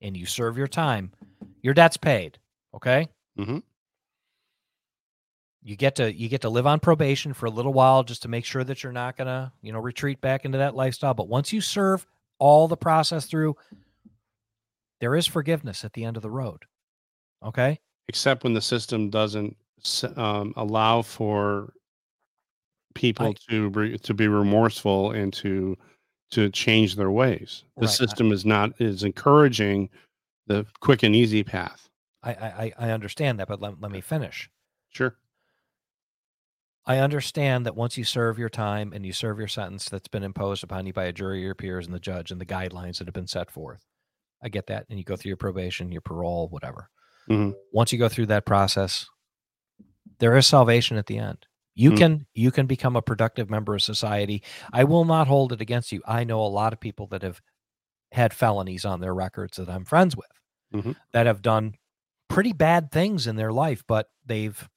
[0.00, 1.12] and you serve your time,
[1.62, 2.38] your debt's paid.
[2.74, 3.08] Okay.
[3.38, 3.58] Mm-hmm
[5.66, 8.28] you get to you get to live on probation for a little while just to
[8.28, 11.28] make sure that you're not going to you know retreat back into that lifestyle but
[11.28, 12.06] once you serve
[12.38, 13.56] all the process through
[15.00, 16.62] there is forgiveness at the end of the road
[17.44, 19.56] okay except when the system doesn't
[20.16, 21.72] um, allow for
[22.94, 25.76] people I, to be, to be remorseful and to
[26.32, 27.90] to change their ways the right.
[27.90, 29.90] system is not is encouraging
[30.46, 31.88] the quick and easy path
[32.22, 34.50] i i, I understand that but let, let me finish
[34.90, 35.16] sure
[36.88, 40.22] I understand that once you serve your time and you serve your sentence that's been
[40.22, 43.08] imposed upon you by a jury, your peers, and the judge, and the guidelines that
[43.08, 43.84] have been set forth,
[44.40, 44.86] I get that.
[44.88, 46.88] And you go through your probation, your parole, whatever.
[47.30, 47.52] Mm-hmm.
[47.72, 49.06] Once you go through that process,
[50.18, 51.46] there is salvation at the end.
[51.74, 51.98] You mm-hmm.
[51.98, 54.42] can you can become a productive member of society.
[54.72, 56.02] I will not hold it against you.
[56.06, 57.40] I know a lot of people that have
[58.12, 60.26] had felonies on their records that I'm friends with
[60.74, 60.92] mm-hmm.
[61.12, 61.74] that have done
[62.28, 64.68] pretty bad things in their life, but they've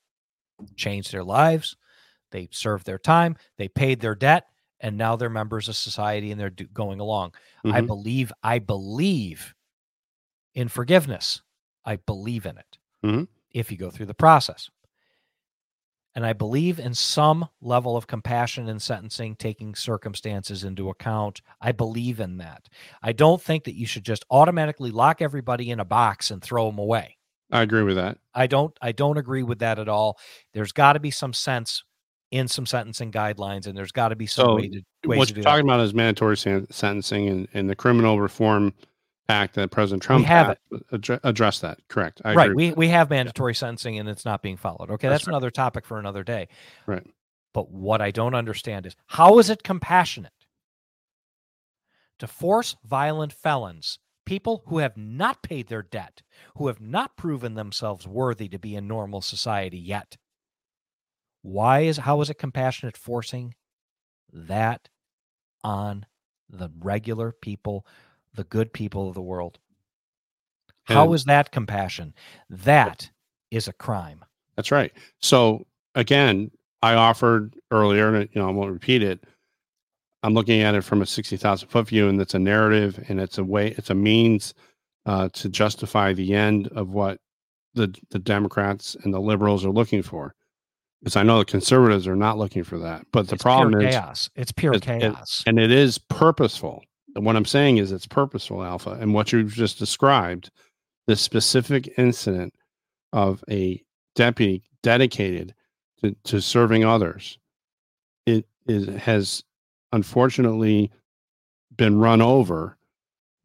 [0.76, 1.78] changed their lives
[2.32, 4.46] they served their time, they paid their debt,
[4.80, 7.32] and now they're members of society and they're do- going along.
[7.66, 7.76] Mm-hmm.
[7.76, 9.54] I believe, I believe
[10.54, 11.42] in forgiveness.
[11.90, 13.24] I believe in it mm-hmm.
[13.50, 14.70] if you go through the process.
[16.14, 21.42] And I believe in some level of compassion in sentencing, taking circumstances into account.
[21.60, 22.68] I believe in that.
[23.02, 26.70] I don't think that you should just automatically lock everybody in a box and throw
[26.70, 27.18] them away.
[27.52, 28.20] I agree with that.
[28.36, 30.20] I don't I don't agree with that at all.
[30.54, 31.84] There's got to be some sense
[32.30, 34.82] in some sentencing guidelines, and there's got to be some so way to.
[35.06, 35.74] What you're talking that.
[35.74, 38.74] about is mandatory sentencing and, and the criminal reform
[39.30, 41.20] act that President Trump we have it.
[41.24, 41.80] address that.
[41.88, 42.22] Correct.
[42.26, 42.54] I right.
[42.54, 43.60] We we have mandatory yeah.
[43.60, 44.90] sentencing and it's not being followed.
[44.92, 45.34] Okay, that's, that's right.
[45.34, 46.48] another topic for another day.
[46.86, 47.06] Right.
[47.54, 50.34] But what I don't understand is how is it compassionate
[52.20, 56.22] to force violent felons, people who have not paid their debt,
[56.58, 60.18] who have not proven themselves worthy to be in normal society yet,
[61.42, 63.56] why is how is it compassionate forcing
[64.32, 64.90] that
[65.64, 66.06] on
[66.50, 67.86] the regular people,
[68.34, 69.60] the good people of the world.
[70.86, 72.14] How is that compassion?
[72.50, 73.12] That
[73.52, 74.26] is a crime.
[74.56, 74.92] That's right.
[75.20, 75.66] So
[75.96, 76.50] again,
[76.82, 79.24] I offered earlier, and you know, I won't repeat it.
[80.24, 83.20] I'm looking at it from a sixty thousand foot view, and it's a narrative, and
[83.20, 84.54] it's a way, it's a means
[85.06, 87.20] uh, to justify the end of what
[87.76, 90.34] the the Democrats and the liberals are looking for.
[91.02, 93.82] Because I know the conservatives are not looking for that, but the It's problem pure
[93.84, 94.30] is, chaos.
[94.36, 95.44] It's pure it- it- chaos.
[95.46, 96.84] and it is purposeful.
[97.16, 100.52] And what I'm saying is, it's purposeful, Alpha, and what you've just described,
[101.08, 102.54] this specific incident
[103.14, 103.82] of a
[104.16, 105.54] deputy dedicated
[106.02, 107.38] to, to serving others
[108.26, 109.44] it is has
[109.92, 110.92] unfortunately
[111.78, 112.78] been run over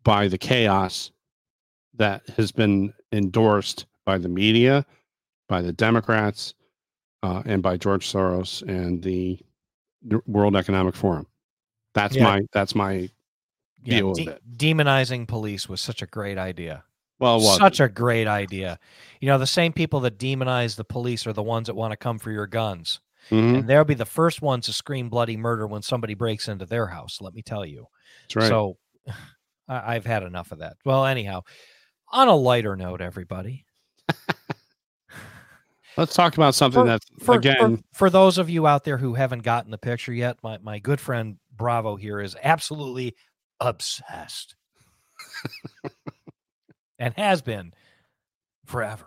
[0.04, 1.10] by the chaos
[1.94, 4.84] that has been endorsed by the media
[5.48, 6.54] by the democrats
[7.22, 9.38] uh, and by george soros and the
[10.26, 11.26] world economic forum
[11.94, 12.24] that's Yeah.
[12.24, 13.08] my that's my
[13.84, 14.42] Yeah, deal with de- it.
[14.56, 16.84] demonizing police was such a great idea.
[17.20, 18.78] well Such a great idea.
[19.20, 21.96] You know, the same people that demonize the police are the ones that want to
[21.96, 23.00] come for your guns.
[23.30, 26.66] Mhm, And they'll be the first ones to scream bloody murder when somebody breaks into
[26.66, 27.86] their house, let me tell you.
[28.22, 28.76] that's right So
[29.68, 30.76] I- I've had enough of that.
[30.84, 31.42] Well, anyhow,
[32.12, 33.64] on a lighter note, everybody,
[35.96, 38.98] let's talk about something for, that's for, again for, for those of you out there
[38.98, 43.14] who haven't gotten the picture yet, my, my good friend Bravo here is absolutely
[43.60, 44.54] obsessed
[46.98, 47.72] and has been
[48.66, 49.06] forever.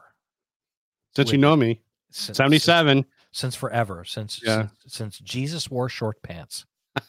[1.15, 1.81] since you know me
[2.11, 4.67] Since, 77 since forever, since Yeah.
[4.81, 6.65] since, since Jesus wore short pants.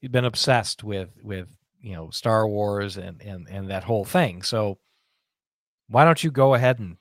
[0.00, 1.48] You've been obsessed with with
[1.80, 4.42] you know Star Wars and and and that whole thing.
[4.42, 4.78] So
[5.88, 6.96] why don't you go ahead and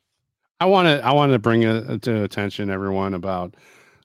[0.60, 3.56] I want to I want to bring uh to attention everyone about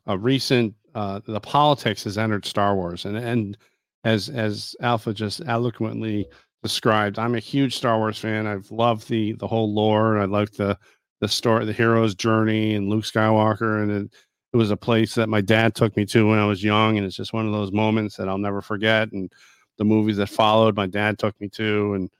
[0.06, 3.56] a recent uh, the politics has entered Star Wars and and
[4.04, 6.26] as as Alpha just eloquently
[6.62, 8.46] described, I'm a huge Star Wars fan.
[8.46, 10.18] I've loved the the whole lore.
[10.18, 10.78] I like the
[11.20, 14.12] the story, the hero's journey, and Luke Skywalker, and it,
[14.52, 17.06] it was a place that my dad took me to when I was young, and
[17.06, 19.12] it's just one of those moments that I'll never forget.
[19.12, 19.30] And
[19.78, 22.10] the movies that followed, my dad took me to, and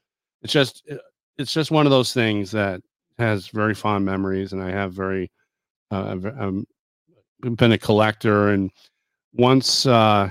[0.42, 0.88] it's just
[1.36, 2.80] it's just one of those things that
[3.18, 5.30] has very fond memories, and I have very
[5.90, 6.66] uh, I've, um,
[7.40, 8.70] been a collector, and
[9.34, 10.30] once uh,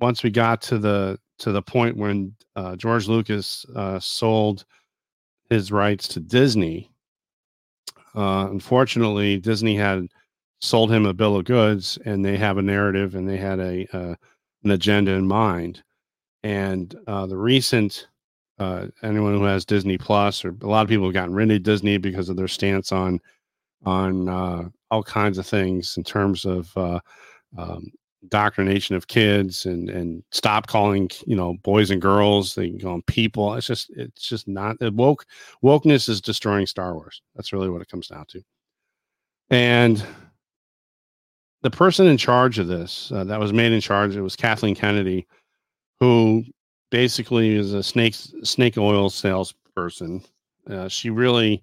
[0.00, 4.64] once we got to the to the point when uh, George Lucas uh, sold
[5.50, 6.90] his rights to Disney,
[8.14, 10.08] uh, unfortunately, Disney had
[10.60, 13.86] sold him a bill of goods, and they have a narrative, and they had a
[13.96, 14.14] uh,
[14.64, 15.82] an agenda in mind,
[16.42, 18.08] and uh, the recent
[18.58, 21.62] uh, anyone who has Disney Plus or a lot of people have gotten rid of
[21.62, 23.20] Disney because of their stance on
[23.84, 26.72] on all kinds of things in terms of
[27.56, 27.92] um,
[28.22, 32.92] indoctrination of kids and and stop calling you know boys and girls they can call
[32.92, 33.54] them people.
[33.54, 35.26] It's just it's just not woke
[35.62, 37.22] wokeness is destroying Star Wars.
[37.34, 38.42] That's really what it comes down to.
[39.50, 40.04] And
[41.62, 44.74] the person in charge of this uh, that was made in charge it was Kathleen
[44.74, 45.26] Kennedy,
[46.00, 46.44] who
[46.90, 50.22] basically is a snake snake oil salesperson.
[50.68, 51.62] Uh, she really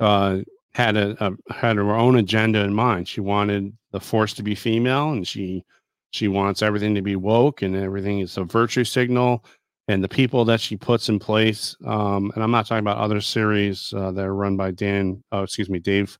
[0.00, 0.38] uh,
[0.72, 3.08] had a, a had her own agenda in mind.
[3.08, 5.64] She wanted the force to be female, and she
[6.10, 9.44] she wants everything to be woke, and everything is a virtue signal.
[9.86, 13.20] And the people that she puts in place, um, and I'm not talking about other
[13.20, 16.18] series uh, that are run by Dan, oh, excuse me, Dave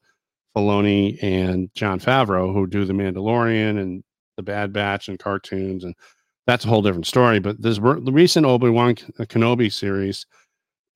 [0.56, 4.04] Filoni and Jon Favreau, who do The Mandalorian and
[4.36, 5.96] The Bad Batch and cartoons, and
[6.46, 7.40] that's a whole different story.
[7.40, 10.26] But this re- recent Obi Wan Kenobi series,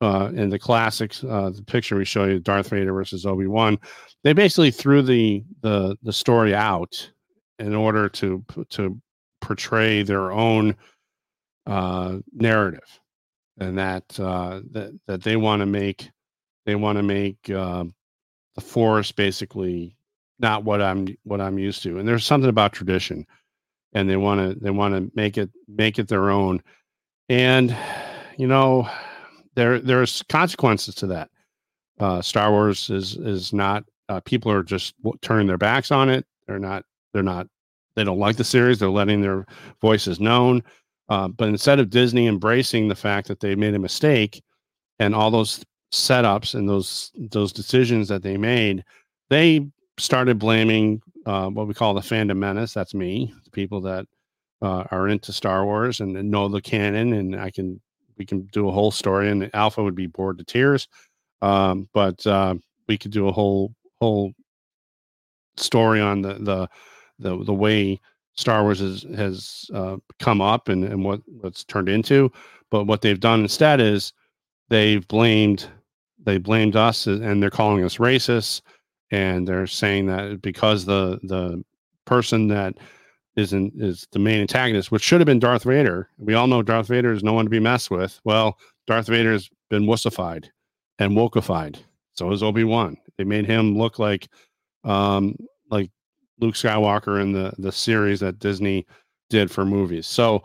[0.01, 3.79] uh, in the classics, uh, the picture we show you, Darth Vader versus Obi Wan,
[4.23, 7.11] they basically threw the the the story out
[7.59, 9.01] in order to to
[9.41, 10.77] portray their own
[11.67, 13.01] uh, narrative,
[13.59, 16.11] and that uh, that that they want to make
[16.65, 17.85] they want to make uh,
[18.55, 19.97] the force basically
[20.39, 21.99] not what I'm what I'm used to.
[21.99, 23.27] And there's something about tradition,
[23.93, 26.63] and they want to they want to make it make it their own.
[27.29, 27.77] And
[28.37, 28.89] you know,
[29.59, 31.31] there there's consequences to that.
[31.99, 36.09] Uh, Star Wars is is not uh, people are just w- turning their backs on
[36.09, 36.25] it.
[36.47, 37.49] They're not they're not
[37.97, 38.79] they don't like the series.
[38.79, 39.47] They're letting their
[39.83, 40.63] voices known.
[41.09, 44.43] Uh, but instead of Disney embracing the fact that they made a mistake
[45.01, 48.85] and all those setups and those those decisions that they made,
[49.29, 49.67] they
[49.99, 52.73] started blaming uh, what we call the fandom menace.
[52.73, 54.07] That's me, the people that
[54.63, 57.81] uh, are into Star Wars and, and know the canon, and I can
[58.19, 59.31] we can do a whole story.
[59.31, 60.89] And Alpha would be bored to tears,
[61.43, 62.57] um, but uh,
[62.89, 64.33] we could do a whole whole
[65.57, 66.69] story on the the
[67.19, 68.01] the, the way
[68.37, 72.31] Star Wars has has uh, come up and, and what what's turned into.
[72.71, 74.13] But what they've done instead is
[74.69, 75.69] they've blamed
[76.25, 78.61] they blamed us and they're calling us racists
[79.11, 81.65] and they're saying that because the the
[82.05, 82.75] person that
[83.39, 86.09] is in, is the main antagonist, which should have been Darth Vader.
[86.19, 88.21] We all know Darth Vader is no one to be messed with.
[88.25, 90.47] Well, Darth Vader has been wussified
[90.99, 91.77] and wokeified.
[92.15, 92.97] So is Obi Wan.
[93.17, 94.29] They made him look like
[94.85, 95.37] um,
[95.71, 95.91] like
[96.41, 98.87] Luke Skywalker in the the series that Disney
[99.31, 100.07] did for movies.
[100.07, 100.43] So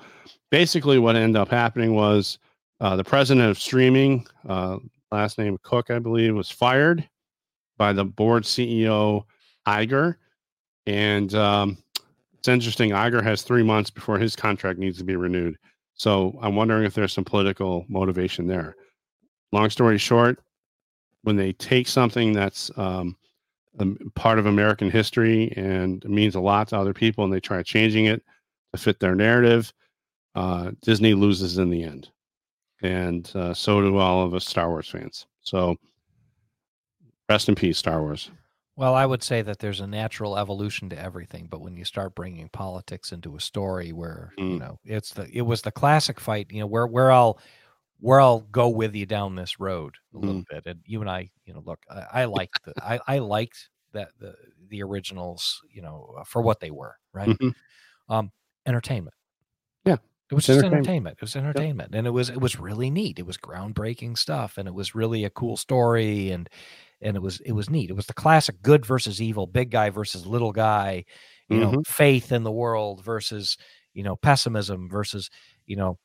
[0.52, 2.38] basically, what ended up happening was
[2.80, 4.78] uh, the president of streaming, uh,
[5.12, 7.08] last name Cook, I believe, was fired
[7.78, 9.24] by the board CEO
[9.68, 10.16] Iger,
[10.86, 11.78] and um,
[12.44, 12.90] it's interesting.
[12.90, 15.58] Iger has three months before his contract needs to be renewed.
[15.94, 18.76] So I'm wondering if there's some political motivation there.
[19.54, 20.42] Long story short,
[21.22, 23.16] when they take something that's um,
[24.16, 28.08] part of American history and means a lot to other people, and they try changing
[28.08, 28.22] it
[28.74, 29.72] to fit their narrative,
[30.36, 32.10] uh, Disney loses in the end,
[32.82, 35.28] and uh, so do all of us Star Wars fans.
[35.40, 35.78] So,
[37.30, 38.32] rest in peace, Star Wars.
[38.76, 42.16] Well, I would say that there's a natural evolution to everything, but when you start
[42.16, 44.54] bringing politics into a story, where mm.
[44.54, 47.40] you know it's the it was the classic fight, you know, where where I'll
[48.00, 50.46] where I'll go with you down this road a little mm.
[50.50, 50.64] bit.
[50.66, 54.10] And you and I, you know, look, I, I liked the, I, I liked that
[54.20, 54.34] the
[54.70, 57.30] the originals, you know, uh, for what they were, right?
[57.30, 58.14] Mm-hmm.
[58.14, 58.32] Um,
[58.66, 59.16] entertainment.
[59.86, 59.98] Yeah.
[60.32, 60.88] It was just entertainment.
[60.88, 61.18] entertainment.
[61.18, 61.90] It was entertainment.
[61.92, 62.00] Yep.
[62.00, 63.20] And it was it was really neat.
[63.20, 64.58] It was groundbreaking stuff.
[64.58, 66.32] And it was really a cool story.
[66.32, 66.50] And
[67.04, 67.90] and it was it was neat.
[67.90, 71.06] It was the classic good versus evil, big guy versus little guy,
[71.50, 71.72] you mm-hmm.
[71.72, 73.58] know, faith in the world versus,
[73.94, 75.30] you know, pessimism versus,
[75.66, 75.98] you know,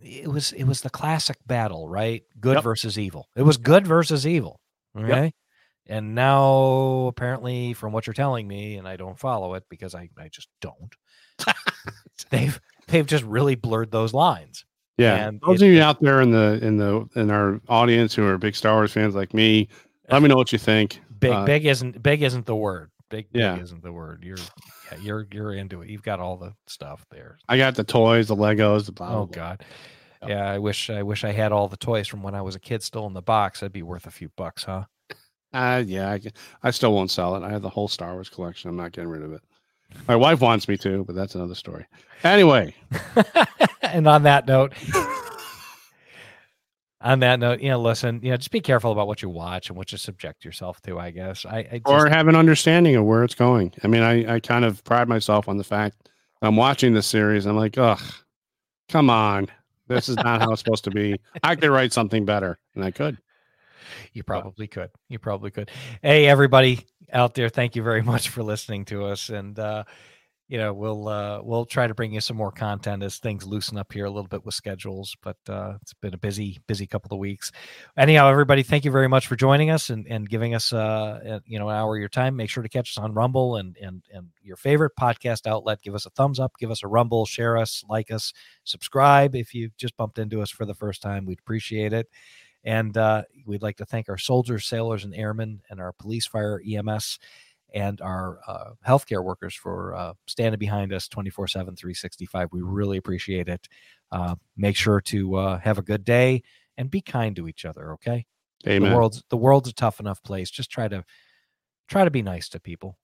[0.00, 2.22] it was it was the classic battle, right?
[2.40, 2.64] Good yep.
[2.64, 3.28] versus evil.
[3.36, 4.60] It was good versus evil.
[4.98, 5.24] Okay.
[5.24, 5.32] Yep.
[5.88, 10.08] And now apparently from what you're telling me, and I don't follow it because I,
[10.18, 10.94] I just don't,
[12.30, 14.64] they've they've just really blurred those lines.
[14.98, 15.28] Yeah.
[15.28, 18.26] And those it, of you out there in the in the in our audience who
[18.26, 19.68] are big Star Wars fans like me,
[20.10, 21.00] let me know what you think.
[21.18, 22.90] Big uh, big isn't big isn't the word.
[23.08, 23.58] Big, big yeah.
[23.58, 24.24] isn't the word.
[24.24, 24.38] You're
[24.90, 25.88] yeah, you're you're into it.
[25.88, 27.38] You've got all the stuff there.
[27.48, 29.64] I got the toys, the Legos, the blah, blah, Oh God.
[30.20, 30.30] Blah.
[30.30, 32.60] Yeah, I wish I wish I had all the toys from when I was a
[32.60, 33.60] kid still in the box.
[33.60, 34.84] That'd be worth a few bucks, huh?
[35.52, 36.20] Uh yeah, I,
[36.62, 37.42] I still won't sell it.
[37.42, 38.70] I have the whole Star Wars collection.
[38.70, 39.42] I'm not getting rid of it.
[40.08, 41.86] My wife wants me to, but that's another story.
[42.24, 42.74] Anyway.
[43.92, 44.72] and on that note,
[47.00, 49.68] on that note, you know, listen, you know, just be careful about what you watch
[49.68, 50.98] and what you subject yourself to.
[50.98, 53.72] I guess I, I just, or have an understanding of where it's going.
[53.82, 56.08] I mean, I I kind of pride myself on the fact
[56.42, 57.46] I'm watching this series.
[57.46, 58.02] I'm like, ugh,
[58.88, 59.48] come on,
[59.88, 61.20] this is not how it's supposed to be.
[61.42, 63.18] I could write something better, and I could.
[64.12, 64.90] You probably could.
[65.08, 65.70] You probably could.
[66.02, 69.84] Hey, everybody out there, thank you very much for listening to us, and uh,
[70.48, 73.76] you know we'll uh, we'll try to bring you some more content as things loosen
[73.76, 77.12] up here a little bit with schedules but uh, it's been a busy busy couple
[77.12, 77.50] of weeks.
[77.96, 81.58] Anyhow everybody thank you very much for joining us and, and giving us uh you
[81.58, 82.36] know an hour of your time.
[82.36, 85.82] Make sure to catch us on rumble and and and your favorite podcast outlet.
[85.82, 88.32] Give us a thumbs up give us a rumble share us like us
[88.64, 91.26] subscribe if you just bumped into us for the first time.
[91.26, 92.08] We'd appreciate it.
[92.64, 96.60] And uh, we'd like to thank our soldiers sailors and airmen and our police fire
[96.66, 97.18] ems
[97.76, 102.48] and our uh, healthcare workers for uh, standing behind us 24 7, 365.
[102.50, 103.68] We really appreciate it.
[104.10, 106.42] Uh, make sure to uh, have a good day
[106.78, 107.92] and be kind to each other.
[107.92, 108.24] Okay.
[108.66, 108.90] Amen.
[108.90, 110.50] The world's, the world's a tough enough place.
[110.50, 111.04] Just try to,
[111.86, 112.98] try to be nice to people.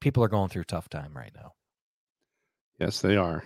[0.00, 1.52] People are going through a tough time right now.
[2.80, 3.44] Yes, they are.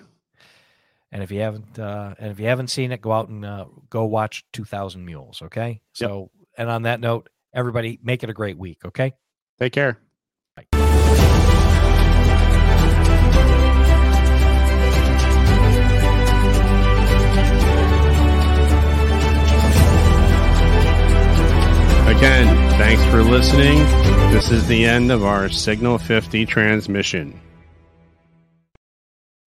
[1.10, 3.66] And if you haven't, uh, and if you haven't seen it, go out and uh,
[3.90, 5.42] go watch 2000 Mules.
[5.42, 5.80] Okay.
[5.92, 6.48] So, yep.
[6.58, 8.78] and on that note, everybody make it a great week.
[8.84, 9.12] Okay.
[9.58, 9.98] Take care.
[22.16, 22.46] Again,
[22.78, 23.76] thanks for listening.
[24.32, 27.38] This is the end of our Signal 50 transmission.